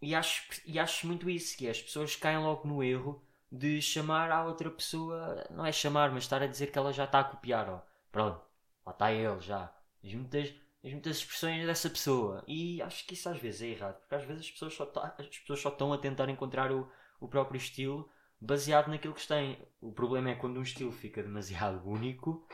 e 0.00 0.14
acho, 0.14 0.46
e 0.66 0.78
acho 0.78 1.06
muito 1.06 1.28
isso, 1.30 1.56
que 1.56 1.66
é, 1.66 1.70
as 1.70 1.80
pessoas 1.80 2.16
caem 2.16 2.38
logo 2.38 2.66
no 2.68 2.82
erro 2.82 3.22
de 3.50 3.80
chamar 3.80 4.30
a 4.30 4.44
outra 4.44 4.70
pessoa, 4.70 5.46
não 5.50 5.64
é 5.64 5.72
chamar, 5.72 6.10
mas 6.12 6.24
estar 6.24 6.42
a 6.42 6.46
dizer 6.46 6.70
que 6.70 6.78
ela 6.78 6.92
já 6.92 7.04
está 7.04 7.20
a 7.20 7.24
copiar, 7.24 7.68
ó. 7.68 7.82
Pronto, 8.12 8.40
lá 8.84 8.92
está 8.92 9.12
ele 9.12 9.40
já. 9.40 9.74
Diz 10.02 10.14
muitas, 10.14 10.48
diz 10.82 10.92
muitas 10.92 11.16
expressões 11.18 11.66
dessa 11.66 11.88
pessoa. 11.88 12.44
E 12.46 12.82
acho 12.82 13.06
que 13.06 13.14
isso 13.14 13.28
às 13.28 13.38
vezes 13.38 13.62
é 13.62 13.66
errado, 13.68 13.98
porque 14.00 14.14
às 14.14 14.24
vezes 14.24 14.44
as 14.44 14.50
pessoas 14.50 14.74
só, 14.74 14.86
tá, 14.86 15.14
as 15.18 15.26
pessoas 15.26 15.60
só 15.60 15.68
estão 15.70 15.92
a 15.92 15.98
tentar 15.98 16.28
encontrar 16.28 16.72
o, 16.72 16.90
o 17.20 17.28
próprio 17.28 17.58
estilo 17.58 18.08
baseado 18.40 18.88
naquilo 18.88 19.14
que 19.14 19.26
têm. 19.26 19.58
O 19.80 19.92
problema 19.92 20.30
é 20.30 20.34
quando 20.34 20.58
um 20.58 20.62
estilo 20.62 20.92
fica 20.92 21.22
demasiado 21.22 21.88
único, 21.88 22.46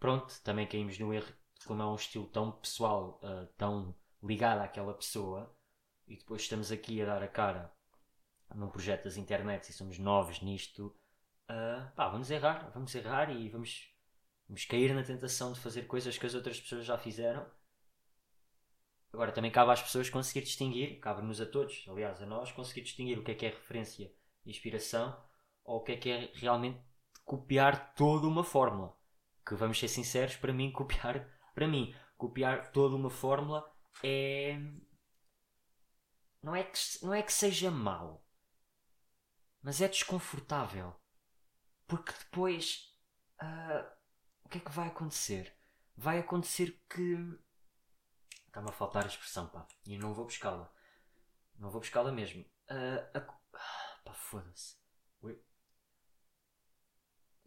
pronto, 0.00 0.34
também 0.42 0.66
caímos 0.66 0.98
no 0.98 1.12
erro 1.12 1.32
como 1.66 1.82
é 1.82 1.86
um 1.86 1.94
estilo 1.94 2.26
tão 2.26 2.52
pessoal, 2.52 3.20
uh, 3.22 3.46
tão 3.56 3.94
ligado 4.22 4.60
àquela 4.60 4.92
pessoa 4.94 5.53
e 6.06 6.16
depois 6.16 6.42
estamos 6.42 6.70
aqui 6.70 7.00
a 7.02 7.06
dar 7.06 7.22
a 7.22 7.28
cara 7.28 7.72
num 8.54 8.68
projeto 8.68 9.04
das 9.04 9.16
internets 9.16 9.68
e 9.68 9.72
somos 9.72 9.98
novos 9.98 10.40
nisto, 10.40 10.86
uh, 11.50 11.90
pá, 11.94 12.08
vamos 12.08 12.30
errar, 12.30 12.70
vamos 12.72 12.94
errar 12.94 13.30
e 13.30 13.48
vamos, 13.48 13.90
vamos 14.48 14.64
cair 14.64 14.94
na 14.94 15.02
tentação 15.02 15.52
de 15.52 15.60
fazer 15.60 15.82
coisas 15.86 16.16
que 16.16 16.26
as 16.26 16.34
outras 16.34 16.60
pessoas 16.60 16.84
já 16.84 16.96
fizeram. 16.98 17.46
Agora 19.12 19.32
também 19.32 19.50
cabe 19.50 19.72
às 19.72 19.82
pessoas 19.82 20.10
conseguir 20.10 20.44
distinguir, 20.44 20.98
cabe-nos 20.98 21.40
a 21.40 21.46
todos, 21.46 21.84
aliás 21.88 22.20
a 22.20 22.26
nós, 22.26 22.50
conseguir 22.52 22.82
distinguir 22.82 23.18
o 23.18 23.24
que 23.24 23.30
é 23.30 23.34
que 23.34 23.46
é 23.46 23.50
referência 23.50 24.12
e 24.44 24.50
inspiração 24.50 25.16
ou 25.64 25.78
o 25.78 25.82
que 25.82 25.92
é 25.92 25.96
que 25.96 26.10
é 26.10 26.30
realmente 26.34 26.80
copiar 27.24 27.94
toda 27.94 28.26
uma 28.26 28.44
fórmula. 28.44 28.96
Que 29.46 29.54
vamos 29.54 29.78
ser 29.78 29.88
sinceros, 29.88 30.36
para 30.36 30.52
mim, 30.52 30.72
copiar, 30.72 31.28
para 31.54 31.68
mim, 31.68 31.94
copiar 32.16 32.72
toda 32.72 32.96
uma 32.96 33.10
fórmula 33.10 33.64
é 34.02 34.58
não 36.44 36.54
é 36.54 36.62
que, 36.62 36.78
não 37.02 37.14
é 37.14 37.22
que 37.22 37.32
seja 37.32 37.70
mau, 37.70 38.22
mas 39.62 39.80
é 39.80 39.88
desconfortável. 39.88 40.94
Porque 41.86 42.12
depois. 42.12 42.94
Uh, 43.40 43.90
o 44.44 44.48
que 44.50 44.58
é 44.58 44.60
que 44.60 44.70
vai 44.70 44.88
acontecer? 44.88 45.56
Vai 45.96 46.18
acontecer 46.18 46.84
que. 46.88 47.16
Está-me 48.46 48.68
a 48.68 48.72
faltar 48.72 49.04
a 49.04 49.06
expressão, 49.06 49.48
pá. 49.48 49.66
E 49.86 49.96
não 49.96 50.12
vou 50.12 50.26
buscá-la. 50.26 50.70
Não 51.58 51.70
vou 51.70 51.80
buscá-la 51.80 52.12
mesmo. 52.12 52.42
Uh, 52.70 53.18
a... 53.18 53.18
ah, 53.54 54.00
pá, 54.04 54.12
foda-se. 54.12 54.76
Ui. 55.22 55.42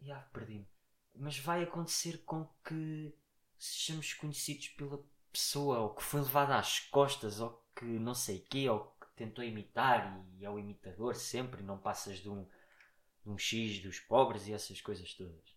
Já, 0.00 0.20
perdi-me. 0.32 0.68
Mas 1.14 1.38
vai 1.38 1.62
acontecer 1.62 2.24
com 2.24 2.52
que 2.64 3.16
sejamos 3.56 4.12
conhecidos 4.14 4.68
pela 4.70 5.00
pessoa, 5.32 5.78
ou 5.78 5.94
que 5.94 6.02
foi 6.02 6.20
levada 6.20 6.58
às 6.58 6.80
costas, 6.80 7.38
ou 7.38 7.64
que 7.78 7.84
não 7.84 8.14
sei 8.14 8.40
quê, 8.40 8.68
ou 8.68 8.86
que 9.00 9.06
tentou 9.14 9.44
imitar 9.44 10.20
e 10.36 10.44
é 10.44 10.50
o 10.50 10.58
imitador 10.58 11.14
sempre, 11.14 11.62
não 11.62 11.78
passas 11.78 12.18
de 12.18 12.28
um, 12.28 12.44
de 13.22 13.30
um 13.30 13.38
X 13.38 13.80
dos 13.80 14.00
pobres 14.00 14.48
e 14.48 14.52
essas 14.52 14.80
coisas 14.80 15.14
todas. 15.14 15.56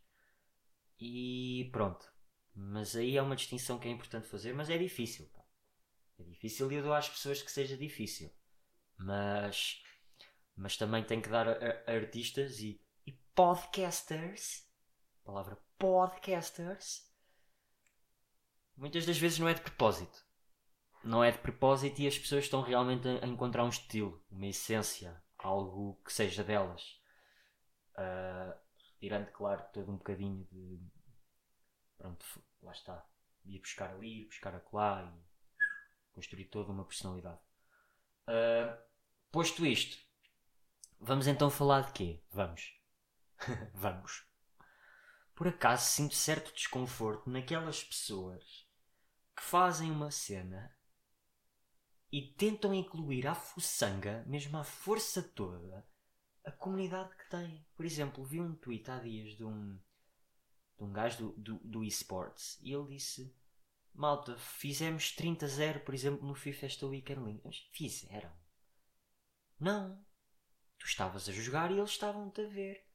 E 1.00 1.68
pronto. 1.72 2.08
Mas 2.54 2.96
aí 2.96 3.18
é 3.18 3.22
uma 3.22 3.36
distinção 3.36 3.80
que 3.80 3.88
é 3.88 3.92
importante 3.92 4.28
fazer, 4.28 4.54
mas 4.54 4.70
é 4.70 4.78
difícil. 4.78 5.26
Pá. 5.34 5.44
É 6.20 6.24
difícil 6.24 6.72
e 6.72 6.76
eu 6.76 6.84
dou 6.84 6.94
às 6.94 7.10
pessoas 7.10 7.42
que 7.42 7.52
seja 7.52 7.76
difícil. 7.76 8.32
Mas, 8.98 9.82
mas 10.56 10.78
também 10.78 11.04
tem 11.04 11.20
que 11.20 11.30
dar 11.30 11.50
a, 11.50 11.54
a 11.88 11.92
artistas 11.92 12.60
e, 12.60 12.80
e 13.08 13.14
podcasters. 13.34 14.68
A 15.24 15.26
palavra 15.26 15.58
podcasters. 15.80 17.10
Muitas 18.78 19.08
das 19.08 19.18
vezes 19.18 19.40
não 19.40 19.48
é 19.48 19.56
de 19.56 19.62
propósito 19.62 20.31
não 21.04 21.24
é 21.24 21.32
de 21.32 21.40
propósito 21.40 22.00
e 22.00 22.08
as 22.08 22.18
pessoas 22.18 22.44
estão 22.44 22.62
realmente 22.62 23.08
a, 23.08 23.26
encontrar 23.26 23.64
um 23.64 23.70
estilo, 23.70 24.24
uma 24.30 24.48
essência, 24.48 25.22
algo 25.38 26.00
que 26.06 26.14
seja 26.14 26.44
delas. 26.44 27.00
Uh, 27.94 29.32
claro, 29.34 29.64
todo 29.74 29.92
um 29.92 29.98
bocadinho 29.98 30.46
de. 30.52 30.80
Pronto, 31.98 32.26
lá 32.62 32.72
está. 32.72 33.06
Ir 33.46 33.60
buscar 33.60 33.92
ali, 33.92 34.22
ir 34.22 34.26
buscar 34.26 34.56
acolá 34.56 35.04
e 35.04 36.14
construir 36.14 36.46
toda 36.46 36.72
uma 36.72 36.86
personalidade. 36.86 37.40
Uh, 38.28 38.78
posto 39.32 39.66
isto, 39.66 39.98
vamos 41.00 41.28
então 41.28 41.50
falar 41.50 41.82
de 41.88 41.94
quê? 41.94 42.24
Vamos. 42.32 42.80
vamos. 43.74 44.26
Por 45.34 45.48
acaso 45.48 45.90
sinto 45.90 46.14
certo 46.14 46.54
desconforto 46.54 47.30
naquelas 47.30 47.84
pessoas 47.84 48.70
que 49.36 49.42
fazem 49.42 49.90
uma 49.90 50.12
cena 50.12 50.72
e 52.12 52.34
tentam 52.34 52.74
incluir 52.74 53.26
à 53.26 53.34
fuçanga, 53.34 54.24
mesmo 54.28 54.58
à 54.58 54.64
força 54.64 55.24
toda, 55.24 55.88
a 56.44 56.52
comunidade 56.52 57.16
que 57.16 57.30
têm. 57.30 57.66
Por 57.76 57.86
exemplo, 57.86 58.26
vi 58.26 58.42
um 58.42 58.56
tweet 58.56 58.90
há 58.92 59.00
dias 59.00 59.38
de 59.38 59.46
um, 59.46 59.80
de 60.78 60.84
um 60.84 60.92
gajo 60.92 61.18
do, 61.18 61.32
do, 61.34 61.60
do 61.64 61.84
esports 61.84 62.60
e 62.62 62.74
ele 62.74 62.96
disse: 62.96 63.34
Malta, 63.94 64.38
fizemos 64.38 65.16
30-0, 65.16 65.84
por 65.84 65.94
exemplo, 65.94 66.28
no 66.28 66.36
FIFA 66.36 66.66
esta 66.66 66.86
Weekend. 66.86 67.42
Mas 67.44 67.58
fizeram? 67.72 68.32
Não. 69.60 70.04
tu 70.78 70.86
estavas 70.86 71.30
a 71.30 71.32
jogar 71.32 71.72
e 71.72 71.78
eles 71.78 71.92
estavam-te 71.92 72.42
a 72.42 72.48
ver. 72.48 72.86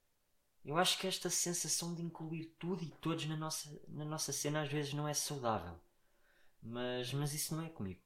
Eu 0.64 0.76
acho 0.76 0.98
que 0.98 1.06
esta 1.06 1.30
sensação 1.30 1.94
de 1.94 2.02
incluir 2.02 2.56
tudo 2.58 2.82
e 2.82 2.90
todos 3.00 3.24
na 3.26 3.36
nossa, 3.36 3.80
na 3.86 4.04
nossa 4.04 4.32
cena 4.32 4.62
às 4.62 4.68
vezes 4.68 4.92
não 4.92 5.06
é 5.06 5.14
saudável. 5.14 5.78
Mas, 6.60 7.12
mas 7.12 7.32
isso 7.32 7.54
não 7.54 7.64
é 7.64 7.68
comigo. 7.68 8.00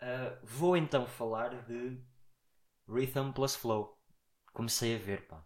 Uh, 0.00 0.38
vou 0.42 0.76
então 0.76 1.06
falar 1.06 1.64
de 1.64 2.00
Rhythm 2.88 3.32
plus 3.32 3.54
Flow. 3.54 3.98
Comecei 4.52 4.96
a 4.96 4.98
ver, 4.98 5.26
pá. 5.26 5.44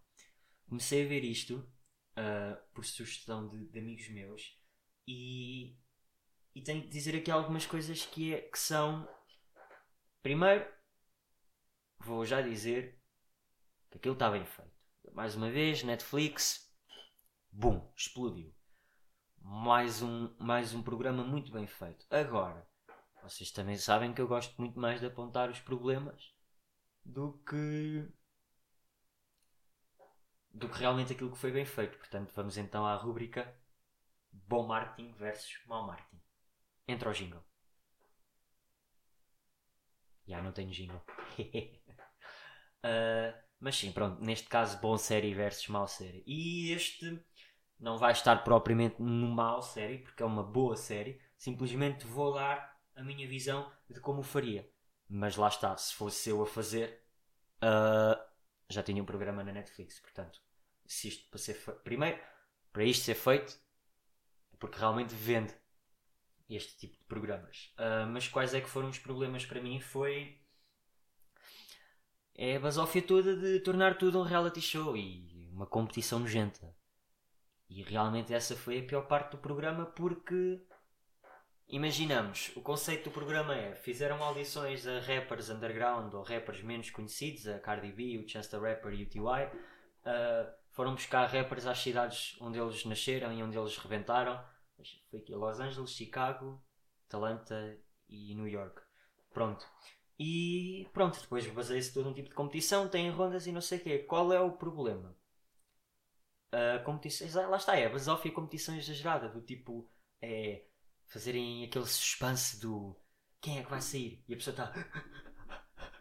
Comecei 0.69 1.05
a 1.05 1.09
ver 1.09 1.25
isto 1.25 1.59
uh, 2.19 2.75
por 2.75 2.85
sugestão 2.85 3.47
de, 3.47 3.67
de, 3.69 3.79
amigos 3.79 4.09
meus 4.11 4.59
e, 5.07 5.79
e 6.55 6.63
tenho 6.63 6.83
que 6.83 6.89
dizer 6.89 7.17
aqui 7.17 7.31
algumas 7.31 7.67
coisas 7.67 8.05
que, 8.05 8.35
é, 8.35 8.43
que 8.43 8.59
são. 8.59 9.09
Primeiro, 10.23 10.67
vou 12.01 12.25
já 12.27 12.43
dizer 12.43 13.01
que 13.91 13.99
aquilo 13.99 14.15
está 14.15 14.31
bem 14.31 14.45
feito. 14.45 14.77
Mais 15.13 15.35
uma 15.35 15.51
vez, 15.51 15.83
Netflix, 15.83 16.71
bum, 17.51 17.91
explodiu. 17.97 18.55
Mais 19.41 20.03
um, 20.03 20.35
mais 20.39 20.75
um 20.75 20.83
programa 20.83 21.25
muito 21.25 21.51
bem 21.51 21.67
feito. 21.67 22.07
Agora, 22.11 22.69
vocês 23.29 23.51
também 23.51 23.77
sabem 23.77 24.15
que 24.15 24.21
eu 24.21 24.29
gosto 24.29 24.55
muito 24.59 24.79
mais 24.79 25.01
de 25.01 25.07
apontar 25.07 25.51
os 25.51 25.61
problemas 25.61 26.35
do 27.05 27.35
que 27.47 28.09
do 30.51 30.69
que 30.69 30.79
realmente 30.79 31.13
aquilo 31.13 31.31
que 31.31 31.39
foi 31.39 31.53
bem 31.53 31.65
feito. 31.65 31.99
Portanto, 31.99 32.33
vamos 32.35 32.57
então 32.57 32.87
à 32.87 32.95
rúbrica 32.97 33.55
Bom 34.33 34.67
marketing 34.67 35.13
versus 35.13 35.61
mau 35.67 35.87
marketing. 35.87 36.21
Entra 36.87 37.11
o 37.11 37.13
jingle. 37.13 37.45
Já 40.27 40.43
não 40.43 40.53
tenho 40.53 40.71
jingle. 40.71 41.03
uh, 42.85 43.35
mas 43.61 43.77
sim, 43.77 43.93
pronto. 43.93 44.23
Neste 44.23 44.49
caso, 44.49 44.81
bom 44.81 44.97
série 44.97 45.35
versus 45.35 45.69
mau 45.69 45.87
série. 45.87 46.23
E 46.27 46.73
este 46.73 47.23
não 47.79 47.99
vai 47.99 48.13
estar 48.13 48.43
propriamente 48.45 49.03
no 49.03 49.29
mau 49.29 49.61
série, 49.63 49.99
porque 49.99 50.23
é 50.23 50.27
uma 50.27 50.43
boa 50.43 50.77
série. 50.77 51.21
Simplesmente 51.37 52.07
vou 52.07 52.35
dar 52.35 52.78
a 52.99 53.05
minha 53.05 53.27
visão 53.29 53.73
de 53.89 54.01
como 54.01 54.21
o 54.21 54.25
faria. 54.25 54.69
Mas 55.09 55.37
lá 55.37 55.49
está, 55.49 55.77
se 55.77 55.95
fosse 55.95 56.29
eu 56.29 56.43
a 56.43 56.47
fazer, 56.47 57.03
uh, 57.63 58.21
já 58.69 58.83
tinha 58.83 59.03
um 59.03 59.07
programa 59.07 59.43
na 59.43 59.53
Netflix. 59.53 60.01
Portanto, 60.01 60.41
se 60.85 61.09
isto 61.09 61.31
para 61.31 61.39
ser 61.39 61.55
primeiro, 61.83 62.21
para 62.73 62.85
isto 62.85 63.05
ser 63.05 63.15
feito, 63.15 63.59
porque 64.59 64.79
realmente 64.79 65.15
vende 65.15 65.55
este 66.49 66.77
tipo 66.77 66.99
de 66.99 67.05
programas. 67.05 67.73
Uh, 67.79 68.07
mas 68.09 68.29
quais 68.29 68.53
é 68.53 68.61
que 68.61 68.69
foram 68.69 68.89
os 68.89 68.99
problemas 68.99 69.47
para 69.47 69.63
mim? 69.63 69.81
Foi 69.81 70.41
é 72.35 72.57
a 72.57 72.61
basófia 72.61 73.03
toda 73.03 73.37
de 73.37 73.59
tornar 73.61 73.99
tudo 73.99 74.21
um 74.21 74.23
reality 74.23 74.61
show 74.61 74.97
e 74.97 75.51
uma 75.53 75.67
competição 75.67 76.21
nojenta. 76.21 76.73
E 77.69 77.83
realmente 77.83 78.33
essa 78.33 78.57
foi 78.57 78.79
a 78.79 78.83
pior 78.83 79.03
parte 79.09 79.33
do 79.33 79.39
programa 79.39 79.85
porque 79.87 80.65
imaginamos, 81.69 82.51
o 82.57 82.61
conceito 82.61 83.05
do 83.05 83.11
programa 83.11 83.55
é 83.55 83.75
fizeram 83.75 84.23
audições 84.23 84.87
a 84.87 85.01
rappers 85.01 85.51
underground 85.51 86.13
ou 86.15 86.23
rappers 86.23 86.63
menos 86.63 86.91
conhecidos, 86.91 87.47
a 87.47 87.59
Cardi 87.59 87.93
B, 87.93 88.19
o 88.19 88.29
Chance 88.29 88.51
the 88.51 88.59
Rapper 88.59 88.93
e 88.95 89.03
o 89.05 89.09
T.Y. 89.09 89.47
Uh, 89.47 90.53
foram 90.71 90.95
buscar 90.95 91.27
rappers 91.27 91.67
às 91.67 91.79
cidades 91.79 92.37
onde 92.41 92.59
eles 92.59 92.85
nasceram 92.85 93.33
e 93.33 93.43
onde 93.43 93.59
eles 93.59 93.77
rebentaram. 93.77 94.43
Foi 95.11 95.19
aqui 95.21 95.35
Los 95.35 95.61
Angeles, 95.61 95.91
Chicago, 95.91 96.63
Atlanta 97.07 97.79
e 98.09 98.35
New 98.35 98.47
York. 98.47 98.81
Pronto. 99.33 99.67
E 100.19 100.89
pronto, 100.93 101.21
depois 101.21 101.47
baseia-se 101.49 101.93
todo 101.93 102.09
um 102.09 102.15
tipo 102.15 102.29
de 102.29 102.35
competição, 102.35 102.89
tem 102.89 103.11
rondas 103.11 103.47
e 103.47 103.53
não 103.53 103.61
sei 103.61 103.79
o 103.79 103.83
quê. 103.83 103.99
Qual 104.01 104.33
é 104.33 104.41
o 104.41 104.53
problema? 104.53 105.17
A 106.51 106.79
competição, 106.79 107.51
lá 107.51 107.57
está, 107.57 107.77
é 107.77 107.89
basófia 107.89 108.33
competição 108.33 108.75
exagerada, 108.75 109.29
do 109.29 109.43
tipo, 109.43 109.89
é 110.21 110.65
fazerem 111.09 111.65
aquele 111.65 111.87
suspense 111.87 112.61
do 112.61 112.97
quem 113.41 113.59
é 113.59 113.63
que 113.63 113.71
vai 113.71 113.81
sair? 113.81 114.25
E 114.29 114.35
a 114.35 114.37
pessoa 114.37 114.53
está 114.53 114.73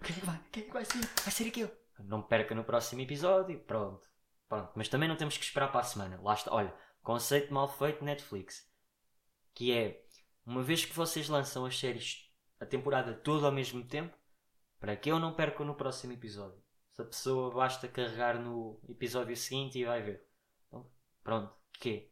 quem 0.03 0.15
é 0.15 0.19
que 0.19 0.25
vai? 0.25 0.43
Quem 0.51 0.63
é 0.63 0.65
que 0.65 0.73
vai 0.73 0.85
sair? 0.85 1.05
Vai 1.23 1.31
ser 1.31 1.47
aquele. 1.47 1.71
Não 1.99 2.21
perca 2.21 2.53
no 2.53 2.63
próximo 2.63 3.01
episódio, 3.01 3.59
pronto. 3.59 4.07
Pronto, 4.47 4.71
mas 4.75 4.87
também 4.87 5.09
não 5.09 5.17
temos 5.17 5.37
que 5.37 5.43
esperar 5.43 5.71
para 5.71 5.81
a 5.81 5.83
semana. 5.83 6.19
Lá 6.21 6.33
está, 6.33 6.53
olha, 6.53 6.73
conceito 7.01 7.53
mal 7.53 7.67
feito 7.67 8.03
Netflix. 8.03 8.69
Que 9.53 9.73
é, 9.73 10.05
uma 10.45 10.63
vez 10.63 10.85
que 10.85 10.93
vocês 10.93 11.27
lançam 11.27 11.65
as 11.65 11.77
séries 11.77 12.31
a 12.59 12.65
temporada 12.65 13.13
toda 13.13 13.45
ao 13.45 13.51
mesmo 13.51 13.83
tempo, 13.83 14.17
para 14.79 14.95
que 14.95 15.11
eu 15.11 15.19
não 15.19 15.33
perca 15.33 15.63
no 15.63 15.75
próximo 15.75 16.13
episódio. 16.13 16.61
Se 16.91 17.01
a 17.01 17.05
pessoa 17.05 17.53
basta 17.53 17.87
carregar 17.87 18.39
no 18.39 18.79
episódio 18.89 19.35
seguinte 19.35 19.77
e 19.77 19.85
vai 19.85 20.01
ver. 20.01 20.25
Então, 20.67 20.89
pronto, 21.23 21.53
que 21.73 22.09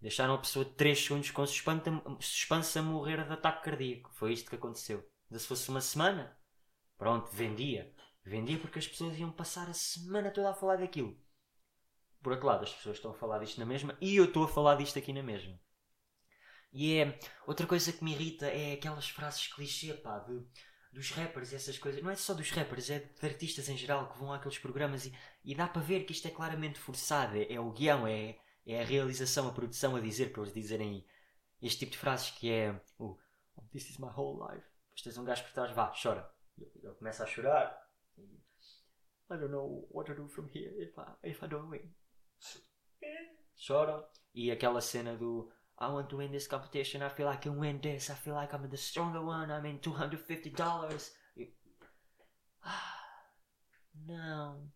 Deixaram 0.00 0.34
a 0.34 0.38
pessoa 0.38 0.64
3 0.64 0.98
segundos 0.98 1.30
com 1.30 1.46
suspense 1.46 2.78
a 2.78 2.82
morrer 2.82 3.24
de 3.24 3.32
ataque 3.32 3.64
cardíaco. 3.64 4.10
Foi 4.12 4.32
isto 4.32 4.50
que 4.50 4.56
aconteceu. 4.56 5.08
Se 5.30 5.46
fosse 5.46 5.68
uma 5.70 5.80
semana, 5.80 6.36
pronto, 6.98 7.30
vendia. 7.32 7.92
Vendia 8.24 8.58
porque 8.58 8.78
as 8.78 8.86
pessoas 8.86 9.18
iam 9.18 9.32
passar 9.32 9.68
a 9.68 9.74
semana 9.74 10.30
toda 10.30 10.50
a 10.50 10.54
falar 10.54 10.76
daquilo. 10.76 11.18
Por 12.22 12.32
outro 12.32 12.46
lado, 12.46 12.64
as 12.64 12.72
pessoas 12.72 12.96
estão 12.96 13.10
a 13.10 13.14
falar 13.14 13.38
disto 13.40 13.58
na 13.58 13.66
mesma 13.66 13.96
e 14.00 14.16
eu 14.16 14.24
estou 14.24 14.44
a 14.44 14.48
falar 14.48 14.76
disto 14.76 14.98
aqui 14.98 15.12
na 15.12 15.22
mesma. 15.22 15.58
E 16.72 16.96
é. 16.96 17.18
Outra 17.46 17.66
coisa 17.66 17.92
que 17.92 18.02
me 18.02 18.12
irrita 18.12 18.46
é 18.46 18.72
aquelas 18.72 19.08
frases 19.08 19.46
clichê, 19.46 19.94
pá, 19.94 20.18
de, 20.18 20.42
dos 20.92 21.10
rappers 21.10 21.52
e 21.52 21.56
essas 21.56 21.78
coisas. 21.78 22.02
Não 22.02 22.10
é 22.10 22.16
só 22.16 22.34
dos 22.34 22.50
rappers, 22.50 22.90
é 22.90 22.98
de 22.98 23.26
artistas 23.26 23.68
em 23.68 23.76
geral 23.76 24.10
que 24.10 24.18
vão 24.18 24.32
àqueles 24.32 24.58
programas 24.58 25.06
e, 25.06 25.14
e 25.44 25.54
dá 25.54 25.68
para 25.68 25.82
ver 25.82 26.04
que 26.04 26.12
isto 26.12 26.26
é 26.26 26.30
claramente 26.30 26.78
forçado. 26.78 27.36
É, 27.36 27.52
é 27.52 27.60
o 27.60 27.70
guião, 27.70 28.06
é, 28.06 28.38
é 28.66 28.80
a 28.80 28.84
realização, 28.84 29.48
a 29.48 29.52
produção 29.52 29.96
a 29.96 30.00
dizer 30.00 30.32
para 30.32 30.42
eles 30.42 30.54
dizerem 30.54 31.06
este 31.60 31.80
tipo 31.80 31.92
de 31.92 31.98
frases 31.98 32.30
que 32.30 32.50
é 32.50 32.72
o 32.98 33.06
oh, 33.06 33.18
This 33.72 33.90
is 33.90 33.98
my 33.98 34.08
whole 34.08 34.38
life. 34.40 34.66
Depois 34.88 35.02
tens 35.02 35.18
um 35.18 35.24
gajo 35.24 35.44
por 35.44 35.52
trás, 35.52 35.70
vá, 35.72 35.92
chora. 36.00 36.28
Ele 36.58 36.94
começa 36.94 37.24
a 37.24 37.26
chorar. 37.26 37.84
I 39.30 39.36
don't 39.36 39.50
know 39.50 39.88
what 39.90 40.06
to 40.10 40.14
do 40.14 40.28
from 40.28 40.48
here 40.52 40.70
if 40.82 40.96
I, 40.98 41.14
if 41.22 41.42
I 41.42 41.48
don't 41.48 41.68
win. 41.68 41.94
Choram. 43.56 44.04
E 44.34 44.50
aquela 44.50 44.80
cena 44.80 45.16
do 45.16 45.50
I 45.80 45.86
want 45.86 46.08
to 46.08 46.18
win 46.18 46.30
this 46.30 46.46
competition. 46.46 47.02
I 47.02 47.10
feel 47.10 47.28
I 47.28 47.36
can 47.36 47.58
win 47.58 47.80
this. 47.80 48.10
I 48.10 48.14
feel 48.14 48.34
like 48.34 48.54
I'm 48.54 48.68
the 48.68 48.76
stronger 48.76 49.20
one. 49.20 49.50
I'm 49.50 49.66
in 49.66 49.78
$250. 49.80 51.12
Ah, 52.62 53.30
não. 53.94 54.72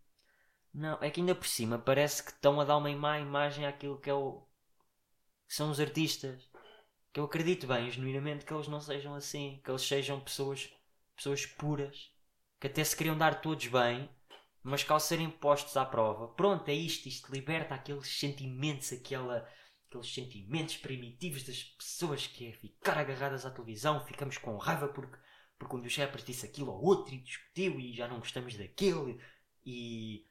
Não, 0.73 0.99
é 1.03 1.11
que 1.11 1.21
ainda 1.21 1.35
por 1.35 1.47
cima 1.47 1.79
parece 1.79 2.23
que 2.23 2.31
estão 2.31 2.61
a 2.61 2.65
dar 2.65 2.77
uma 2.77 2.95
má 2.95 3.19
imagem 3.19 3.67
àquilo 3.67 3.99
que 4.01 4.11
é 4.11 4.15
o. 4.15 4.47
que 5.47 5.55
são 5.55 5.71
os 5.71 5.81
artistas. 5.81 6.49
Que 7.13 7.21
eu 7.21 7.25
acredito 7.25 7.67
bem, 7.67 7.91
genuinamente, 7.91 8.45
que 8.45 8.53
eles 8.53 8.69
não 8.69 8.81
sejam 8.81 9.15
assim. 9.15 9.61
Que 9.65 9.71
eles 9.71 9.83
sejam 9.83 10.21
pessoas, 10.21 10.71
pessoas 11.17 11.47
puras. 11.47 12.11
Que 12.61 12.67
até 12.67 12.85
se 12.85 12.97
queriam 12.97 13.17
dar 13.17 13.41
todos 13.41 13.67
bem. 13.67 14.09
Mas 14.63 14.83
que 14.85 14.93
ao 14.93 15.01
serem 15.01 15.31
postos 15.31 15.77
à 15.77 15.85
prova, 15.85 16.29
pronto, 16.29 16.69
é 16.69 16.75
isto. 16.75 17.09
Isto 17.09 17.33
liberta 17.33 17.75
aqueles 17.75 18.19
sentimentos, 18.19 18.93
aquela 18.93 19.49
aqueles 19.89 20.13
sentimentos 20.13 20.77
primitivos 20.77 21.43
das 21.45 21.63
pessoas 21.63 22.27
que 22.27 22.47
é 22.47 22.53
ficar 22.53 22.99
agarradas 22.99 23.47
à 23.47 23.51
televisão, 23.51 24.05
ficamos 24.05 24.37
com 24.37 24.57
raiva 24.57 24.89
porque, 24.89 25.17
porque 25.59 25.77
um 25.77 25.81
dos 25.81 25.97
rappers 25.97 26.25
disse 26.25 26.45
aquilo 26.45 26.71
ao 26.71 26.83
outro 26.83 27.15
e 27.15 27.23
discutiu 27.23 27.81
e 27.81 27.95
já 27.95 28.07
não 28.07 28.19
gostamos 28.19 28.55
daquele 28.57 29.19
e 29.65 30.27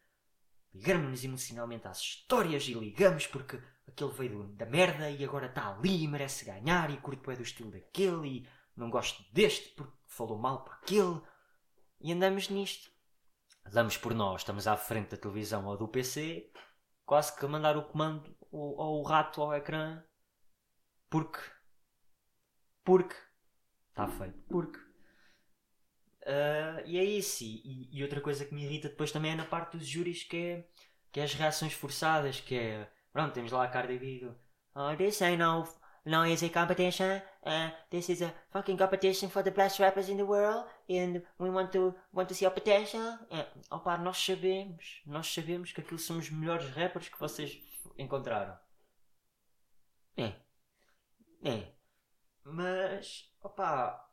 ligamos-nos 0.73 1.23
emocionalmente 1.23 1.87
às 1.87 1.99
histórias 1.99 2.67
e 2.67 2.73
ligamos 2.73 3.27
porque 3.27 3.59
aquele 3.87 4.11
veio 4.11 4.43
da 4.55 4.65
merda 4.65 5.09
e 5.09 5.23
agora 5.23 5.47
está 5.47 5.69
ali 5.69 6.03
e 6.03 6.07
merece 6.07 6.45
ganhar 6.45 6.89
e 6.91 6.97
curto 6.97 7.31
é 7.31 7.35
do 7.35 7.43
estilo 7.43 7.71
daquele 7.71 8.27
e 8.27 8.47
não 8.75 8.89
gosto 8.89 9.23
deste 9.33 9.69
porque 9.69 9.97
falou 10.07 10.37
mal 10.37 10.63
para 10.63 10.75
aquele. 10.75 11.21
E 11.99 12.11
andamos 12.11 12.49
nisto. 12.49 12.91
Damos 13.71 13.97
por 13.97 14.13
nós, 14.13 14.41
estamos 14.41 14.67
à 14.67 14.77
frente 14.77 15.11
da 15.11 15.17
televisão 15.17 15.65
ou 15.65 15.75
do 15.75 15.87
PC, 15.87 16.51
quase 17.05 17.35
que 17.35 17.43
a 17.43 17.49
mandar 17.49 17.75
o 17.75 17.83
comando 17.83 18.37
ou, 18.51 18.77
ou 18.77 19.01
o 19.01 19.03
rato 19.03 19.41
ao 19.41 19.53
ecrã. 19.53 20.03
Porque 21.09 21.39
porque 22.83 23.15
está 23.89 24.07
feito 24.07 24.39
porque 24.47 24.79
uh, 26.27 26.81
e 26.85 26.97
é 26.97 27.03
isso 27.03 27.43
e, 27.43 27.89
e, 27.91 28.03
outra 28.03 28.21
coisa 28.21 28.45
que 28.45 28.53
me 28.53 28.63
irrita 28.63 28.89
depois 28.89 29.11
também 29.11 29.31
é 29.31 29.35
na 29.35 29.45
parte 29.45 29.77
dos 29.77 29.87
júris 29.87 30.23
que 30.23 30.37
é, 30.37 30.67
que 31.11 31.19
é 31.19 31.23
as 31.23 31.33
reações 31.33 31.73
forçadas 31.73 32.39
que 32.39 32.55
é 32.55 32.87
pronto 33.11 33.33
temos 33.33 33.51
lá 33.51 33.63
a 33.63 33.67
Cardi 33.67 33.97
B 33.97 34.31
oh 34.75 34.95
this 34.95 35.21
ain't 35.21 35.41
no 35.41 35.63
no 36.05 36.25
easy 36.25 36.49
competition 36.49 37.21
uh, 37.43 37.71
this 37.89 38.09
is 38.09 38.21
a 38.21 38.33
fucking 38.51 38.77
competition 38.77 39.29
for 39.29 39.43
the 39.43 39.51
best 39.51 39.79
rappers 39.79 40.09
in 40.09 40.17
the 40.17 40.23
world 40.23 40.65
and 40.89 41.21
we 41.39 41.49
want 41.49 41.71
to 41.71 41.95
want 42.13 42.27
to 42.27 42.35
see 42.35 42.45
a 42.45 42.51
potential 42.51 43.17
uh, 43.31 43.75
opa, 43.75 43.97
nós 43.97 44.17
sabemos 44.17 45.01
nós 45.05 45.27
sabemos 45.33 45.71
que 45.71 45.81
aquilo 45.81 45.99
são 45.99 46.17
os 46.17 46.29
melhores 46.29 46.69
rappers 46.69 47.09
que 47.09 47.19
vocês 47.19 47.57
encontraram. 47.97 48.57
É. 50.15 50.33
É. 51.43 51.73
Mas, 52.43 53.31
opá, 53.41 54.06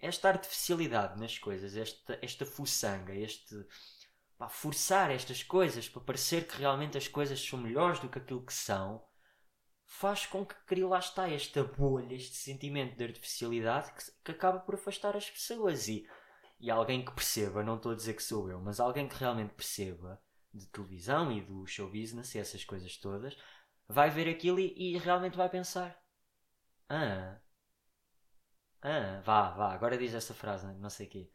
esta 0.00 0.28
artificialidade 0.28 1.18
nas 1.20 1.38
coisas, 1.38 1.76
esta, 1.76 2.18
esta 2.22 2.46
fuçanga, 2.46 3.14
este. 3.14 3.54
pá, 4.38 4.48
forçar 4.48 5.10
estas 5.10 5.42
coisas 5.42 5.88
para 5.88 6.02
parecer 6.02 6.46
que 6.46 6.58
realmente 6.58 6.98
as 6.98 7.08
coisas 7.08 7.40
são 7.40 7.58
melhores 7.58 8.00
do 8.00 8.08
que 8.08 8.18
aquilo 8.18 8.44
que 8.44 8.54
são, 8.54 9.04
faz 9.86 10.24
com 10.26 10.46
que 10.46 10.54
crie 10.66 10.84
lá 10.84 10.98
está 10.98 11.28
esta 11.28 11.64
bolha, 11.64 12.14
este 12.14 12.36
sentimento 12.36 12.96
de 12.96 13.04
artificialidade 13.04 13.92
que, 13.92 14.12
que 14.24 14.30
acaba 14.30 14.60
por 14.60 14.74
afastar 14.74 15.16
as 15.16 15.28
pessoas. 15.28 15.88
E, 15.88 16.08
e 16.60 16.70
alguém 16.70 17.04
que 17.04 17.12
perceba, 17.12 17.62
não 17.62 17.76
estou 17.76 17.92
a 17.92 17.94
dizer 17.96 18.14
que 18.14 18.22
sou 18.22 18.50
eu, 18.50 18.60
mas 18.60 18.80
alguém 18.80 19.08
que 19.08 19.16
realmente 19.16 19.54
perceba 19.54 20.20
de 20.52 20.66
televisão 20.66 21.30
e 21.32 21.40
do 21.40 21.66
show 21.66 21.88
business 21.88 22.34
e 22.34 22.38
essas 22.38 22.64
coisas 22.64 22.96
todas, 22.96 23.36
vai 23.88 24.10
ver 24.10 24.28
aquilo 24.28 24.58
e, 24.60 24.94
e 24.94 24.98
realmente 24.98 25.36
vai 25.36 25.48
pensar: 25.48 26.00
Ah, 26.88 27.38
ah, 28.82 29.20
vá, 29.24 29.50
vá, 29.50 29.72
agora 29.74 29.98
diz 29.98 30.14
essa 30.14 30.32
frase, 30.34 30.66
não 30.66 30.90
sei 30.90 31.06
o 31.06 31.10
quê. 31.10 31.30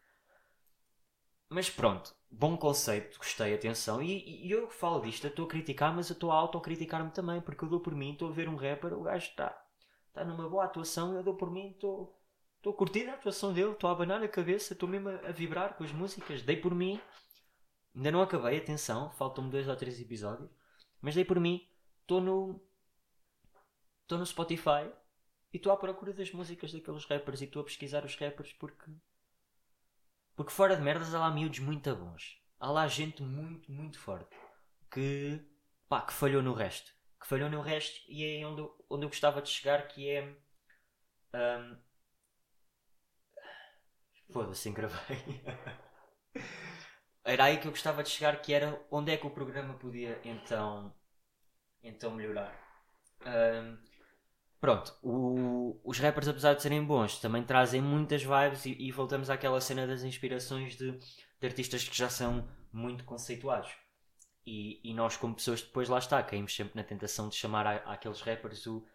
Mas 1.50 1.70
pronto, 1.70 2.16
bom 2.30 2.58
conceito, 2.58 3.18
gostei, 3.18 3.54
atenção. 3.54 4.02
E, 4.02 4.46
e 4.48 4.52
eu 4.52 4.70
falo 4.70 5.02
disto, 5.02 5.26
eu 5.26 5.30
estou 5.30 5.46
a 5.46 5.50
criticar, 5.50 5.96
mas 5.96 6.10
eu 6.10 6.14
estou 6.14 6.32
a 6.32 6.36
autocriticar-me 6.36 7.12
também, 7.12 7.40
porque 7.42 7.64
eu 7.64 7.70
dou 7.70 7.80
por 7.80 7.94
mim, 7.96 8.14
estou 8.14 8.30
a 8.30 8.32
ver 8.32 8.50
um 8.50 8.56
rapper, 8.56 8.94
o 8.94 9.04
gajo 9.04 9.30
está 9.30 9.66
tá 10.14 10.26
numa 10.26 10.50
boa 10.50 10.66
atuação, 10.66 11.16
eu 11.16 11.24
dou 11.24 11.36
por 11.36 11.52
mim, 11.52 11.70
estou 11.70 12.18
a 12.68 12.74
curtir 12.74 13.08
a 13.08 13.14
atuação 13.14 13.54
dele, 13.54 13.72
estou 13.72 13.90
a 13.90 13.94
abanar 13.94 14.24
a 14.24 14.28
cabeça, 14.28 14.74
estou 14.74 14.90
mesmo 14.90 15.10
a, 15.10 15.16
a, 15.30 15.32
vibrar 15.32 15.76
com 15.76 15.84
as 15.84 15.92
músicas, 15.92 16.42
dei 16.42 16.58
por 16.58 16.74
mim. 16.74 17.00
Ainda 17.96 18.12
não 18.12 18.22
acabei, 18.22 18.58
atenção, 18.58 19.12
faltam-me 19.12 19.52
dois 19.52 19.68
ou 19.68 19.76
três 19.76 20.02
episódios, 20.02 20.50
mas 21.02 21.16
dei 21.16 21.24
por 21.24 21.40
mim, 21.40 21.66
estou 22.02 22.20
no. 22.20 22.60
Estou 24.04 24.18
no 24.20 24.26
Spotify 24.26 24.92
e 25.56 25.58
estou 25.58 25.72
à 25.72 25.78
procura 25.78 26.12
das 26.12 26.30
músicas 26.34 26.74
daqueles 26.74 27.06
rappers 27.06 27.40
e 27.40 27.46
estou 27.46 27.62
a 27.62 27.66
pesquisar 27.66 28.04
os 28.04 28.14
rappers 28.18 28.52
porque 28.52 28.92
porque 30.36 30.52
fora 30.52 30.76
de 30.76 30.82
merdas 30.82 31.16
há 31.16 31.20
lá 31.20 31.32
miúdos 31.32 31.60
muito 31.60 31.96
bons. 31.96 32.38
Há 32.60 32.70
lá 32.70 32.86
gente 32.90 33.24
muito, 33.24 33.72
muito 33.72 33.98
forte. 33.98 34.36
Que, 34.92 35.42
pá, 35.88 36.02
que 36.02 36.12
falhou 36.12 36.44
no 36.44 36.54
resto. 36.54 36.92
Que 37.22 37.26
falhou 37.26 37.50
no 37.50 37.62
resto 37.62 38.02
e 38.10 38.42
é 38.42 38.46
onde, 38.46 38.70
onde 38.90 39.06
eu 39.06 39.10
gostava 39.10 39.42
de 39.42 39.48
chegar 39.48 39.88
que 39.88 40.10
é... 40.10 40.36
Um... 41.34 41.78
Foda-se, 44.34 44.68
engravei. 44.68 45.42
era 47.24 47.46
aí 47.46 47.60
que 47.60 47.68
eu 47.68 47.72
gostava 47.72 48.04
de 48.04 48.10
chegar 48.10 48.42
que 48.42 48.54
era 48.54 48.86
onde 48.92 49.14
é 49.14 49.16
que 49.16 49.26
o 49.26 49.32
programa 49.32 49.76
podia 49.76 50.20
então, 50.26 50.94
então 51.82 52.12
melhorar. 52.12 52.54
Um, 53.26 53.95
Pronto, 54.60 54.98
o, 55.04 55.80
os 55.84 56.00
rappers, 56.00 56.28
apesar 56.28 56.54
de 56.54 56.62
serem 56.62 56.84
bons, 56.84 57.20
também 57.20 57.44
trazem 57.44 57.82
muitas 57.82 58.24
vibes 58.24 58.66
e, 58.66 58.72
e 58.80 58.92
voltamos 58.92 59.30
àquela 59.30 59.62
cena 59.62 59.86
das 59.86 60.04
inspirações 60.04 60.76
de, 60.76 60.92
de, 60.92 61.48
artistas 61.48 61.88
que 61.88 61.96
já 61.96 62.10
são 62.10 62.48
muito 62.72 63.04
conceituados. 63.04 63.72
E, 64.46 64.80
e, 64.84 64.94
nós, 64.94 65.18
como 65.18 65.36
pessoas, 65.36 65.62
depois 65.62 65.90
lá 65.90 66.00
está, 66.00 66.22
caímos 66.24 66.56
sempre 66.56 66.76
na 66.76 66.84
tentação 66.84 67.30
de 67.30 67.36
chamar 67.36 67.66
a, 67.68 67.76
àqueles 67.94 68.22
rappers 68.22 68.66
o, 68.68 68.86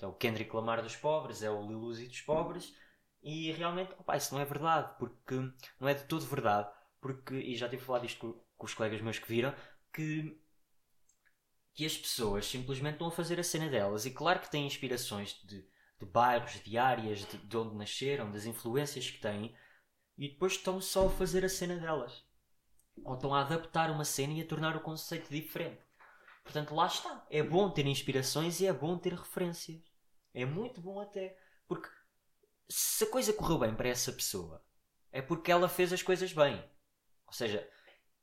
é 0.00 0.06
o 0.06 0.12
Kendrick 0.12 0.54
Lamar 0.54 0.82
dos 0.82 0.96
pobres, 0.96 1.42
é 1.42 1.50
o 1.50 1.66
Lil 1.66 1.80
Uzi 1.80 2.06
dos 2.06 2.20
pobres, 2.22 2.74
e 3.22 3.52
realmente, 3.52 3.92
opa, 3.98 4.16
isso 4.16 4.34
não 4.34 4.40
é 4.40 4.44
verdade, 4.44 4.94
porque 4.98 5.34
não 5.78 5.88
é 5.88 5.94
de 5.94 6.04
todo 6.04 6.24
verdade, 6.26 6.70
porque, 7.00 7.34
e 7.34 7.56
já 7.56 7.68
tive 7.68 7.82
falado 7.82 8.06
isto 8.06 8.18
com, 8.20 8.40
com 8.56 8.66
os 8.66 8.74
colegas 8.74 9.00
meus 9.00 9.18
que 9.18 9.28
viram, 9.28 9.54
que 9.92 10.40
que 11.74 11.86
as 11.86 11.96
pessoas 11.96 12.46
simplesmente 12.46 12.94
estão 12.94 13.08
a 13.08 13.12
fazer 13.12 13.38
a 13.40 13.44
cena 13.44 13.68
delas. 13.68 14.04
E 14.04 14.10
claro 14.10 14.40
que 14.40 14.50
têm 14.50 14.66
inspirações 14.66 15.34
de, 15.44 15.64
de 15.98 16.06
bairros, 16.06 16.60
de 16.62 16.76
áreas, 16.76 17.20
de, 17.26 17.38
de 17.38 17.56
onde 17.56 17.76
nasceram, 17.76 18.30
das 18.30 18.44
influências 18.44 19.10
que 19.10 19.20
têm, 19.20 19.54
e 20.18 20.28
depois 20.28 20.52
estão 20.52 20.80
só 20.80 21.06
a 21.06 21.10
fazer 21.10 21.44
a 21.44 21.48
cena 21.48 21.76
delas. 21.76 22.24
Ou 23.04 23.14
estão 23.14 23.34
a 23.34 23.40
adaptar 23.40 23.90
uma 23.90 24.04
cena 24.04 24.34
e 24.34 24.42
a 24.42 24.46
tornar 24.46 24.76
o 24.76 24.80
conceito 24.80 25.30
diferente. 25.30 25.80
Portanto, 26.42 26.74
lá 26.74 26.86
está. 26.86 27.26
É 27.30 27.42
bom 27.42 27.70
ter 27.70 27.86
inspirações 27.86 28.60
e 28.60 28.66
é 28.66 28.72
bom 28.72 28.98
ter 28.98 29.14
referências. 29.14 29.80
É 30.34 30.44
muito 30.44 30.80
bom 30.80 31.00
até. 31.00 31.38
Porque 31.66 31.88
se 32.68 33.04
a 33.04 33.10
coisa 33.10 33.32
correu 33.32 33.58
bem 33.58 33.74
para 33.74 33.88
essa 33.88 34.12
pessoa, 34.12 34.64
é 35.12 35.22
porque 35.22 35.50
ela 35.50 35.68
fez 35.68 35.92
as 35.92 36.02
coisas 36.02 36.32
bem. 36.32 36.62
Ou 37.26 37.32
seja, 37.32 37.68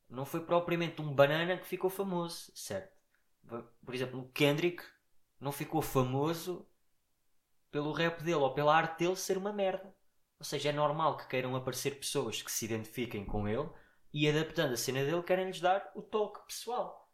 não 0.10 0.26
foi 0.26 0.46
propriamente 0.46 1.02
um 1.02 1.14
banana 1.14 1.58
que 1.58 1.68
ficou 1.68 1.90
famoso, 1.90 2.52
certo? 2.56 2.97
Por 3.48 3.96
exemplo, 3.96 4.20
o 4.20 4.30
Kendrick 4.30 4.84
não 5.40 5.52
ficou 5.52 5.82
famoso 5.82 6.68
pelo 7.72 7.92
rap 7.92 8.22
dele 8.22 8.36
ou 8.36 8.54
pela 8.54 8.76
arte 8.76 9.00
dele 9.00 9.16
ser 9.16 9.38
uma 9.38 9.54
merda. 9.54 9.96
Ou 10.40 10.46
seja, 10.46 10.70
é 10.70 10.74
normal 10.74 11.18
que 11.18 11.28
queiram 11.28 11.56
aparecer 11.56 11.98
pessoas 11.98 12.42
que 12.42 12.52
se 12.52 12.66
identifiquem 12.66 13.26
com 13.26 13.48
ele 13.48 13.70
e 14.14 14.28
adaptando 14.28 14.74
a 14.74 14.78
cena 14.78 15.04
dele 15.04 15.24
querem-lhes 15.24 15.60
dar 15.60 15.92
o 15.96 16.02
toque 16.02 16.46
pessoal. 16.48 17.12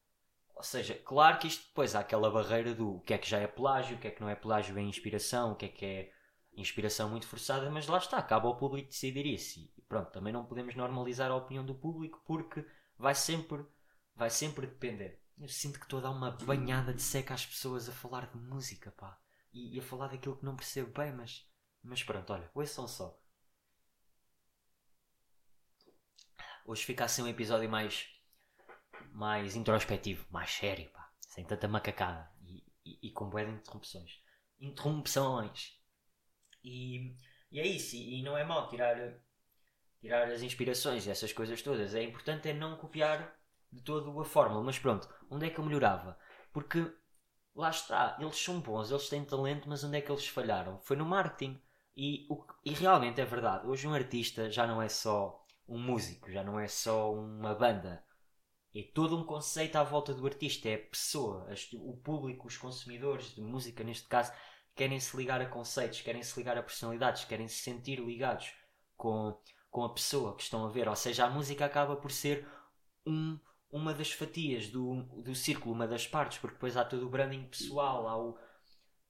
Ou 0.56 0.64
seja, 0.64 0.94
claro 0.96 1.40
que 1.40 1.48
isto 1.48 1.68
depois 1.68 1.96
há 1.96 2.00
aquela 2.00 2.30
barreira 2.30 2.74
do 2.74 2.98
o 2.98 3.02
que 3.02 3.14
é 3.14 3.18
que 3.18 3.30
já 3.30 3.40
é 3.40 3.48
plágio, 3.48 3.98
o 3.98 4.00
que 4.00 4.08
é 4.08 4.12
que 4.12 4.22
não 4.22 4.30
é 4.30 4.36
plágio 4.36 4.78
é 4.78 4.82
inspiração, 4.82 5.54
o 5.54 5.56
que 5.56 5.66
é 5.66 5.70
que 5.70 5.86
é 5.86 6.12
inspiração 6.56 7.10
muito 7.10 7.28
forçada, 7.28 7.70
mas 7.72 7.88
lá 7.88 7.98
está, 7.98 8.18
acaba 8.18 8.48
o 8.48 8.56
público 8.56 8.90
decidir 8.90 9.26
isso. 9.26 9.60
E 9.60 9.82
pronto, 9.82 10.12
também 10.12 10.32
não 10.32 10.46
podemos 10.46 10.76
normalizar 10.76 11.32
a 11.32 11.36
opinião 11.36 11.66
do 11.66 11.74
público 11.74 12.22
porque 12.26 12.66
vai 12.98 13.16
sempre, 13.16 13.66
vai 14.16 14.30
sempre 14.30 14.68
depender. 14.68 15.23
Eu 15.44 15.50
sinto 15.50 15.78
que 15.78 15.84
estou 15.84 16.00
a 16.00 16.04
dar 16.04 16.12
uma 16.12 16.32
banhada 16.32 16.94
de 16.94 17.02
seca 17.02 17.34
às 17.34 17.46
pessoas 17.46 17.90
a 17.90 17.92
falar 17.92 18.28
de 18.28 18.38
música, 18.38 18.94
pá. 18.94 19.20
E, 19.52 19.76
e 19.76 19.80
a 19.82 19.84
falar 19.84 20.08
daquilo 20.08 20.38
que 20.38 20.46
não 20.46 20.56
percebo 20.56 20.98
bem, 20.98 21.12
mas. 21.12 21.46
Mas 21.84 22.02
pronto, 22.02 22.32
olha, 22.32 22.50
ouçam 22.56 22.88
só. 22.88 23.22
Hoje 26.66 26.86
fica 26.86 27.04
assim 27.04 27.24
um 27.24 27.28
episódio 27.28 27.70
mais. 27.70 28.08
mais 29.12 29.58
introspectivo, 29.58 30.26
mais 30.32 30.50
sério, 30.50 30.90
pá. 30.92 31.12
Sem 31.20 31.44
tanta 31.44 31.68
macacada. 31.68 32.32
E, 32.46 32.64
e, 32.86 33.10
e 33.10 33.12
com 33.12 33.30
boas 33.30 33.50
interrupções. 33.50 34.22
Interrupções. 34.62 35.78
E, 36.64 37.18
e 37.52 37.60
é 37.60 37.68
isso. 37.68 37.98
E, 37.98 38.22
e 38.22 38.24
não 38.24 38.38
é 38.38 38.46
mal 38.46 38.70
tirar. 38.70 38.96
tirar 40.00 40.32
as 40.32 40.42
inspirações 40.42 41.06
essas 41.06 41.34
coisas 41.34 41.62
todas. 41.62 41.94
É 41.94 42.02
importante 42.02 42.48
é 42.48 42.54
não 42.54 42.78
copiar 42.78 43.43
de 43.74 43.82
toda 43.82 44.22
a 44.22 44.26
fórmula. 44.26 44.64
Mas 44.64 44.80
pronto, 44.80 45.10
onde 45.30 45.48
é 45.48 45.50
que 45.50 45.60
eu 45.60 45.66
melhorava? 45.66 46.18
Porque 46.52 46.92
lá 47.56 47.70
está, 47.70 48.18
eles 48.20 48.38
são 48.38 48.60
bons, 48.60 48.92
eles 48.92 49.10
têm 49.10 49.26
talento, 49.26 49.68
mas 49.68 49.84
onde 49.84 49.98
é 49.98 50.02
que 50.02 50.12
eles 50.12 50.28
falharam? 50.28 50.80
Foi 50.80 50.96
no 50.96 51.06
marketing. 51.06 51.62
E, 51.96 52.26
o, 52.30 52.44
e 52.66 52.74
realmente 52.74 53.22
é 53.22 53.26
verdade, 53.26 53.68
hoje 53.68 53.88
um 53.88 53.94
artista 53.94 54.50
já 54.50 54.66
não 54.66 54.82
é 54.82 54.90
só 54.90 55.46
um 55.68 55.78
músico, 55.78 56.32
já 56.32 56.44
não 56.44 56.60
é 56.60 56.68
só 56.68 57.14
uma 57.14 57.54
banda. 57.54 58.04
É 58.76 58.82
todo 58.82 59.16
um 59.16 59.24
conceito 59.24 59.76
à 59.76 59.84
volta 59.84 60.14
do 60.14 60.26
artista, 60.26 60.68
é 60.68 60.76
a 60.76 60.80
pessoa, 60.80 61.48
o 61.74 61.96
público, 61.98 62.48
os 62.48 62.58
consumidores 62.58 63.36
de 63.36 63.42
música, 63.42 63.84
neste 63.84 64.08
caso, 64.08 64.32
querem 64.76 65.00
se 65.00 65.16
ligar 65.16 65.40
a 65.42 65.46
conceitos, 65.46 66.02
querem 66.02 66.24
se 66.24 66.38
ligar 66.40 66.58
a 66.58 66.64
personalidades, 66.64 67.26
querem 67.26 67.48
se 67.48 67.58
sentir 67.58 68.00
ligados 68.00 68.52
com, 68.98 69.40
com 69.70 69.84
a 69.84 69.94
pessoa 69.94 70.36
que 70.36 70.42
estão 70.42 70.66
a 70.66 70.70
ver. 70.70 70.88
Ou 70.88 70.96
seja, 70.96 71.26
a 71.26 71.30
música 71.30 71.66
acaba 71.66 71.96
por 71.96 72.12
ser 72.12 72.48
um, 73.06 73.40
uma 73.74 73.92
das 73.92 74.12
fatias 74.12 74.68
do, 74.68 75.02
do 75.24 75.34
círculo, 75.34 75.74
uma 75.74 75.88
das 75.88 76.06
partes, 76.06 76.38
porque 76.38 76.54
depois 76.54 76.78
há 76.78 76.86
todo 76.86 77.08
o 77.08 77.10
branding 77.10 77.44
pessoal, 77.46 78.08
há, 78.08 78.16
o, 78.16 78.38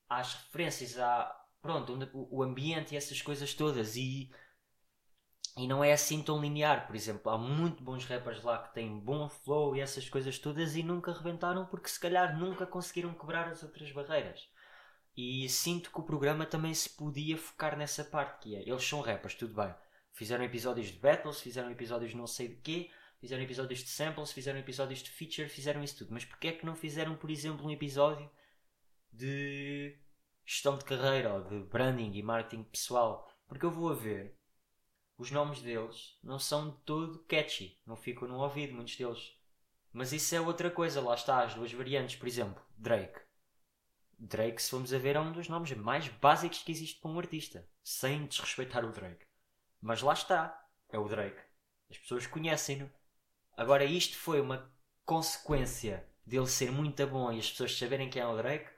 há 0.10 0.20
as 0.20 0.36
referências, 0.36 0.98
há 0.98 1.38
pronto, 1.62 1.98
o, 2.14 2.42
ambiente 2.42 2.94
e 2.94 2.98
essas 2.98 3.22
coisas 3.22 3.54
todas. 3.54 3.98
E, 3.98 4.32
e 5.58 5.68
não 5.68 5.84
é 5.84 5.92
assim 5.92 6.24
tão 6.24 6.40
linear. 6.40 6.88
Por 6.88 6.96
exemplo, 6.96 7.30
há 7.30 7.38
muito 7.38 7.84
bons 7.84 8.06
rappers 8.06 8.42
lá 8.42 8.58
que 8.64 8.74
têm 8.74 8.98
bom 8.98 9.28
flow 9.28 9.76
e 9.76 9.82
essas 9.82 10.08
coisas 10.10 10.40
todas 10.40 10.78
e 10.78 10.82
nunca 10.82 11.12
rebentaram 11.12 11.66
porque 11.66 11.90
se 11.90 12.00
calhar 12.00 12.40
nunca 12.40 12.66
conseguiram 12.66 13.14
quebrar 13.14 13.50
as 13.50 13.64
outras 13.64 13.92
barreiras. 13.92 14.48
E 15.16 15.48
sinto 15.50 15.92
que 15.92 16.00
o 16.00 16.04
programa 16.04 16.46
também 16.46 16.74
se 16.74 16.90
podia 16.90 17.38
focar 17.38 17.78
nessa 17.78 18.04
parte, 18.06 18.44
que 18.44 18.56
é, 18.56 18.62
eles 18.62 18.88
são 18.88 19.02
rappers, 19.02 19.36
tudo 19.36 19.54
bem. 19.54 19.76
Fizeram 20.14 20.46
episódios 20.46 20.88
de 20.88 21.00
battles, 21.00 21.42
fizeram 21.42 21.70
episódios 21.70 22.12
de 22.12 22.18
não 22.18 22.28
sei 22.28 22.48
de 22.48 22.56
quê, 22.56 22.90
fizeram 23.24 23.42
episódios 23.42 23.80
de 23.80 23.90
samples, 23.90 24.34
fizeram 24.34 24.60
episódios 24.60 25.02
de 25.02 25.10
feature, 25.10 25.48
fizeram 25.48 25.82
isso 25.82 26.00
tudo. 26.00 26.12
Mas 26.12 26.26
porquê 26.26 26.50
é 26.50 26.52
que 26.52 26.66
não 26.66 26.76
fizeram, 26.76 27.16
por 27.16 27.32
exemplo, 27.32 27.66
um 27.66 27.72
episódio 27.72 28.30
de 29.14 29.98
gestão 30.46 30.78
de 30.78 30.84
carreira 30.84 31.34
ou 31.34 31.42
de 31.42 31.60
branding 31.70 32.12
e 32.12 32.22
marketing 32.22 32.64
pessoal? 32.64 33.34
Porque 33.48 33.66
eu 33.66 33.72
vou 33.72 33.90
a 33.90 33.96
ver, 33.96 34.38
os 35.18 35.32
nomes 35.32 35.62
deles 35.62 36.20
não 36.22 36.38
são 36.38 36.72
de 36.72 36.76
todo 36.82 37.24
catchy, 37.24 37.80
não 37.86 37.96
ficam 37.96 38.28
no 38.28 38.42
ouvido, 38.42 38.74
muitos 38.74 38.98
deles. 38.98 39.34
Mas 39.94 40.12
isso 40.12 40.36
é 40.36 40.42
outra 40.42 40.70
coisa, 40.70 41.00
lá 41.00 41.16
está, 41.16 41.46
as 41.46 41.56
duas 41.56 41.72
variantes, 41.72 42.18
por 42.18 42.28
exemplo, 42.28 42.62
Drake. 42.78 43.22
Drake, 44.20 44.62
se 44.62 44.70
formos 44.70 44.94
a 44.94 44.98
ver, 44.98 45.16
é 45.16 45.20
um 45.22 45.32
dos 45.32 45.48
nomes 45.48 45.72
mais 45.72 46.10
básicos 46.10 46.62
que 46.62 46.74
existe 46.74 47.00
para 47.00 47.10
um 47.10 47.20
artista, 47.20 47.66
sem 47.82 48.26
desrespeitar 48.26 48.84
o 48.84 48.92
Drake. 48.92 49.26
Mas 49.80 50.02
lá 50.02 50.12
está, 50.12 50.68
é 50.90 51.00
o 51.00 51.08
Drake. 51.08 51.42
As 51.90 51.98
pessoas 51.98 52.28
conhecem-no. 52.28 52.92
Agora, 53.56 53.84
isto 53.84 54.18
foi 54.18 54.42
uma 54.42 54.72
consequência 55.06 56.08
dele 56.26 56.48
ser 56.48 56.72
muito 56.72 57.06
bom 57.06 57.32
e 57.32 57.40
as 57.40 57.52
pessoas 57.52 57.78
saberem 57.78 58.10
quem 58.10 58.22
é 58.22 58.28
o 58.28 58.36
Drake, 58.36 58.70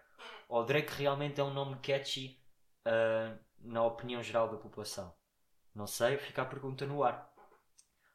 ou 0.50 0.62
o 0.62 0.66
Drake 0.66 0.94
realmente 0.94 1.40
é 1.40 1.44
um 1.44 1.54
nome 1.54 1.78
catchy 1.80 2.40
uh, 2.86 3.38
na 3.60 3.84
opinião 3.84 4.22
geral 4.22 4.50
da 4.50 4.58
população? 4.58 5.14
Não 5.74 5.88
sei, 5.88 6.18
fica 6.18 6.42
a 6.42 6.46
pergunta 6.46 6.86
no 6.86 7.04
ar. 7.04 7.34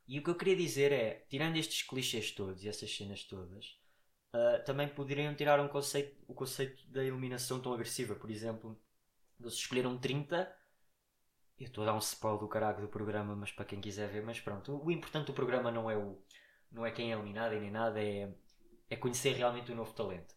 E 0.06 0.18
o 0.18 0.24
que 0.24 0.30
eu 0.30 0.34
queria 0.34 0.56
dizer 0.56 0.92
é, 0.92 1.26
tirando 1.28 1.56
estes 1.56 1.82
clichês 1.82 2.30
todos 2.32 2.64
e 2.64 2.68
essas 2.68 2.94
cenas 2.94 3.24
todas, 3.24 3.78
uh, 4.34 4.64
também 4.64 4.88
poderiam 4.88 5.34
tirar 5.34 5.60
um 5.60 5.68
conceito, 5.68 6.16
o 6.26 6.34
conceito 6.34 6.86
da 6.88 7.02
eliminação 7.04 7.60
tão 7.60 7.72
agressiva. 7.72 8.14
Por 8.14 8.30
exemplo, 8.30 8.78
eles 9.38 9.54
escolheram 9.54 9.96
30. 9.96 10.52
Eu 11.58 11.66
estou 11.66 11.84
a 11.84 11.86
dar 11.86 11.94
um 11.94 11.98
spoiler 11.98 12.40
do 12.40 12.48
caralho 12.48 12.80
do 12.80 12.88
programa, 12.88 13.36
mas 13.36 13.52
para 13.52 13.64
quem 13.64 13.80
quiser 13.80 14.08
ver, 14.08 14.22
mas 14.22 14.40
pronto. 14.40 14.82
O 14.84 14.90
importante 14.90 15.26
do 15.26 15.32
programa 15.32 15.70
não 15.70 15.90
é 15.90 15.96
o 15.96 16.18
não 16.70 16.86
é 16.86 16.90
quem 16.90 17.12
é 17.12 17.14
eliminado 17.14 17.58
nem 17.58 17.70
nada, 17.70 18.02
é, 18.02 18.32
é 18.88 18.96
conhecer 18.96 19.32
realmente 19.34 19.72
o 19.72 19.74
novo 19.74 19.92
talento. 19.92 20.34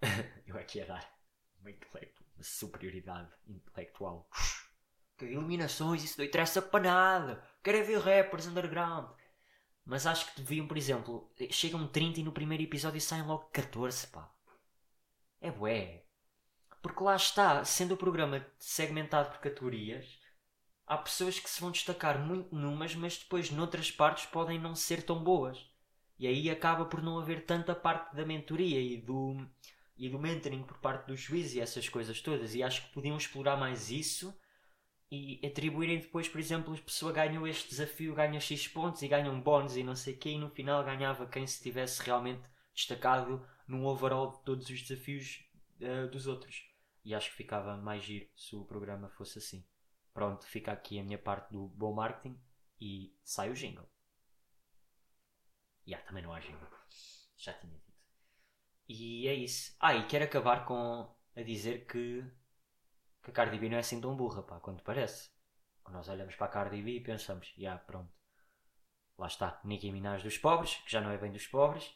eu 0.46 0.56
aqui 0.58 0.80
a 0.80 0.86
dar 0.86 1.14
uma, 1.60 1.70
uma 1.70 2.42
superioridade 2.42 3.30
intelectual. 3.46 4.28
Que 5.16 5.26
eliminações, 5.26 6.02
isso 6.02 6.18
não 6.18 6.26
interessa 6.26 6.60
para 6.60 6.84
nada. 6.84 7.44
Quero 7.62 7.78
é 7.78 7.82
ver 7.82 7.98
rappers 7.98 8.46
underground. 8.46 9.10
Mas 9.84 10.06
acho 10.06 10.32
que 10.32 10.40
deviam, 10.40 10.66
por 10.66 10.76
exemplo, 10.76 11.30
chegam 11.50 11.86
30 11.86 12.20
e 12.20 12.22
no 12.22 12.32
primeiro 12.32 12.64
episódio 12.64 13.00
saem 13.00 13.22
logo 13.22 13.44
14, 13.52 14.06
pá. 14.08 14.32
É 15.40 15.50
bué. 15.50 16.04
Porque 16.82 17.02
lá 17.02 17.16
está, 17.16 17.64
sendo 17.64 17.94
o 17.94 17.96
programa 17.96 18.46
segmentado 18.58 19.30
por 19.30 19.40
categorias, 19.40 20.18
há 20.86 20.96
pessoas 20.98 21.38
que 21.38 21.48
se 21.48 21.60
vão 21.60 21.70
destacar 21.70 22.18
muito 22.18 22.54
numas, 22.54 22.94
mas 22.94 23.16
depois 23.16 23.50
noutras 23.50 23.90
partes 23.90 24.26
podem 24.26 24.58
não 24.58 24.74
ser 24.74 25.02
tão 25.02 25.22
boas. 25.22 25.64
E 26.18 26.26
aí 26.26 26.48
acaba 26.50 26.84
por 26.84 27.02
não 27.02 27.18
haver 27.18 27.44
tanta 27.44 27.74
parte 27.74 28.14
da 28.14 28.24
mentoria 28.24 28.80
e 28.80 28.96
do, 28.96 29.36
e 29.96 30.08
do 30.08 30.18
mentoring 30.18 30.62
por 30.62 30.78
parte 30.78 31.06
do 31.06 31.16
juiz 31.16 31.54
e 31.54 31.60
essas 31.60 31.88
coisas 31.88 32.20
todas. 32.20 32.54
E 32.54 32.62
acho 32.62 32.82
que 32.82 32.94
podiam 32.94 33.16
explorar 33.16 33.56
mais 33.56 33.90
isso 33.90 34.36
e 35.10 35.40
atribuírem 35.44 35.98
depois, 35.98 36.28
por 36.28 36.40
exemplo, 36.40 36.74
a 36.74 36.78
pessoa 36.78 37.12
ganhou 37.12 37.46
este 37.46 37.68
desafio, 37.68 38.14
ganha 38.14 38.40
X 38.40 38.66
pontos 38.68 39.02
e 39.02 39.08
ganha 39.08 39.30
um 39.30 39.40
bónus 39.40 39.76
e 39.76 39.82
não 39.82 39.94
sei 39.94 40.14
o 40.14 40.18
quê, 40.18 40.30
e 40.30 40.38
no 40.38 40.50
final 40.50 40.82
ganhava 40.84 41.26
quem 41.26 41.46
se 41.46 41.62
tivesse 41.62 42.02
realmente 42.02 42.42
destacado 42.74 43.46
num 43.66 43.86
overall 43.86 44.32
de 44.32 44.42
todos 44.42 44.68
os 44.68 44.82
desafios 44.82 45.44
uh, 45.80 46.08
dos 46.10 46.26
outros. 46.26 46.64
E 47.04 47.14
acho 47.14 47.30
que 47.30 47.36
ficava 47.36 47.76
mais 47.76 48.02
giro 48.02 48.26
se 48.34 48.56
o 48.56 48.64
programa 48.64 49.08
fosse 49.10 49.38
assim. 49.38 49.64
Pronto, 50.14 50.46
fica 50.46 50.72
aqui 50.72 50.98
a 50.98 51.04
minha 51.04 51.18
parte 51.18 51.52
do 51.52 51.68
bom 51.68 51.92
marketing 51.92 52.40
e 52.80 53.14
sai 53.22 53.50
o 53.50 53.54
jingle. 53.54 53.88
Yeah, 55.86 56.06
também 56.06 56.22
não 56.22 56.32
há 56.32 56.40
jingle. 56.40 56.68
Já 57.36 57.52
tinha 57.54 57.74
dito. 57.74 57.92
E 58.88 59.28
é 59.28 59.34
isso. 59.34 59.76
Ah, 59.80 59.94
e 59.94 60.06
quero 60.06 60.24
acabar 60.24 60.64
com 60.64 61.14
a 61.36 61.42
dizer 61.42 61.86
que 61.86 62.24
que 63.22 63.30
a 63.30 63.32
Cardi 63.32 63.58
B 63.58 63.70
não 63.70 63.76
é 63.76 63.80
assim 63.80 64.00
tão 64.00 64.14
burra, 64.14 64.42
pá, 64.42 64.60
quanto 64.60 64.84
parece. 64.84 65.30
Quando 65.82 65.96
nós 65.96 66.08
olhamos 66.08 66.36
para 66.36 66.46
a 66.46 66.50
Cardi 66.50 66.82
B 66.82 66.96
e 66.96 67.00
pensamos, 67.00 67.48
já, 67.56 67.62
yeah, 67.62 67.82
pronto. 67.82 68.12
Lá 69.18 69.26
está, 69.26 69.60
Nicki 69.64 69.90
Minaj 69.90 70.22
dos 70.22 70.36
pobres, 70.36 70.74
que 70.76 70.92
já 70.92 71.00
não 71.00 71.10
é 71.10 71.16
bem 71.16 71.32
dos 71.32 71.46
pobres, 71.46 71.86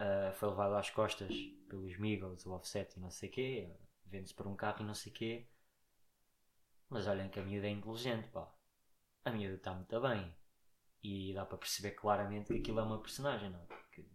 uh, 0.00 0.34
foi 0.34 0.50
levado 0.50 0.74
às 0.74 0.90
costas 0.90 1.32
pelos 1.68 1.98
Migos, 1.98 2.44
o 2.44 2.52
Offset 2.52 2.96
e 2.96 3.00
não 3.00 3.10
sei 3.10 3.28
o 3.28 3.32
quê, 3.32 3.76
vende-se 4.04 4.34
por 4.34 4.46
um 4.46 4.56
carro 4.56 4.82
e 4.82 4.84
não 4.84 4.94
sei 4.94 5.12
o 5.12 5.14
quê. 5.14 5.48
Mas 6.88 7.06
olhem 7.06 7.28
que 7.28 7.40
a 7.40 7.42
miúda 7.42 7.66
é 7.66 7.70
inteligente, 7.70 8.28
pá. 8.28 8.52
A 9.24 9.30
miúda 9.30 9.56
está 9.56 9.72
muito 9.72 10.00
bem. 10.00 10.34
E 11.02 11.34
dá 11.34 11.44
para 11.44 11.58
perceber 11.58 11.92
claramente 11.92 12.52
que 12.52 12.58
aquilo 12.60 12.80
é 12.80 12.82
uma 12.82 13.00
personagem, 13.00 13.50
não? 13.50 13.64
Porque 13.66 14.06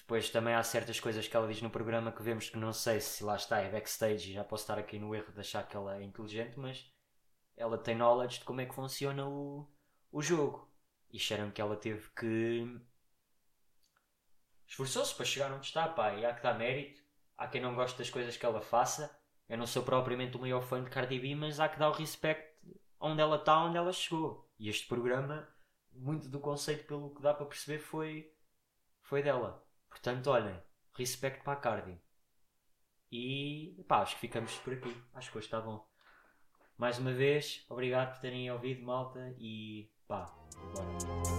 depois 0.00 0.30
também 0.30 0.54
há 0.54 0.62
certas 0.62 0.98
coisas 0.98 1.28
que 1.28 1.36
ela 1.36 1.46
diz 1.46 1.60
no 1.60 1.70
programa 1.70 2.12
que 2.12 2.22
vemos 2.22 2.48
que 2.48 2.56
não 2.56 2.72
sei 2.72 3.00
se 3.00 3.22
lá 3.22 3.36
está, 3.36 3.60
é 3.60 3.70
backstage 3.70 4.30
e 4.30 4.34
já 4.34 4.42
posso 4.42 4.64
estar 4.64 4.78
aqui 4.78 4.98
no 4.98 5.14
erro 5.14 5.32
de 5.32 5.40
achar 5.40 5.66
que 5.66 5.76
ela 5.76 5.96
é 5.96 6.02
inteligente, 6.02 6.58
mas 6.58 6.90
ela 7.56 7.78
tem 7.78 7.94
knowledge 7.94 8.40
de 8.40 8.44
como 8.44 8.60
é 8.60 8.66
que 8.66 8.74
funciona 8.74 9.26
o, 9.28 9.68
o 10.10 10.22
jogo. 10.22 10.70
E 11.10 11.18
disseram 11.18 11.50
que 11.50 11.60
ela 11.60 11.76
teve 11.76 12.08
que. 12.10 12.80
Esforçou-se 14.66 15.14
para 15.14 15.26
chegar 15.26 15.52
onde 15.52 15.66
está, 15.66 15.86
pá, 15.88 16.14
e 16.14 16.24
há 16.24 16.34
que 16.34 16.42
dar 16.42 16.58
mérito. 16.58 17.02
Há 17.36 17.46
quem 17.46 17.60
não 17.60 17.74
goste 17.74 17.98
das 17.98 18.08
coisas 18.08 18.36
que 18.36 18.46
ela 18.46 18.62
faça. 18.62 19.14
Eu 19.52 19.58
não 19.58 19.66
sou 19.66 19.82
propriamente 19.82 20.34
o 20.34 20.40
maior 20.40 20.62
fã 20.62 20.82
de 20.82 20.88
Cardi 20.88 21.18
B, 21.18 21.34
mas 21.34 21.60
há 21.60 21.68
que 21.68 21.78
dar 21.78 21.90
o 21.90 21.92
respeito 21.92 22.42
onde 22.98 23.20
ela 23.20 23.36
está, 23.36 23.62
onde 23.62 23.76
ela 23.76 23.92
chegou. 23.92 24.50
E 24.58 24.70
este 24.70 24.88
programa, 24.88 25.46
muito 25.92 26.26
do 26.26 26.40
conceito, 26.40 26.86
pelo 26.86 27.14
que 27.14 27.20
dá 27.20 27.34
para 27.34 27.44
perceber, 27.44 27.78
foi, 27.78 28.32
foi 29.02 29.22
dela. 29.22 29.62
Portanto, 29.90 30.28
olhem, 30.28 30.58
respeito 30.94 31.44
para 31.44 31.52
a 31.52 31.56
Cardi. 31.56 32.00
E 33.10 33.84
pá, 33.86 33.98
acho 34.00 34.14
que 34.14 34.22
ficamos 34.22 34.54
por 34.56 34.72
aqui. 34.72 34.96
Acho 35.12 35.30
que 35.30 35.36
hoje 35.36 35.48
está 35.48 35.60
bom. 35.60 35.86
Mais 36.78 36.98
uma 36.98 37.12
vez, 37.12 37.66
obrigado 37.68 38.14
por 38.14 38.22
terem 38.22 38.50
ouvido, 38.50 38.82
malta. 38.82 39.34
E 39.38 39.92
pá, 40.08 40.34
bora. 40.74 41.31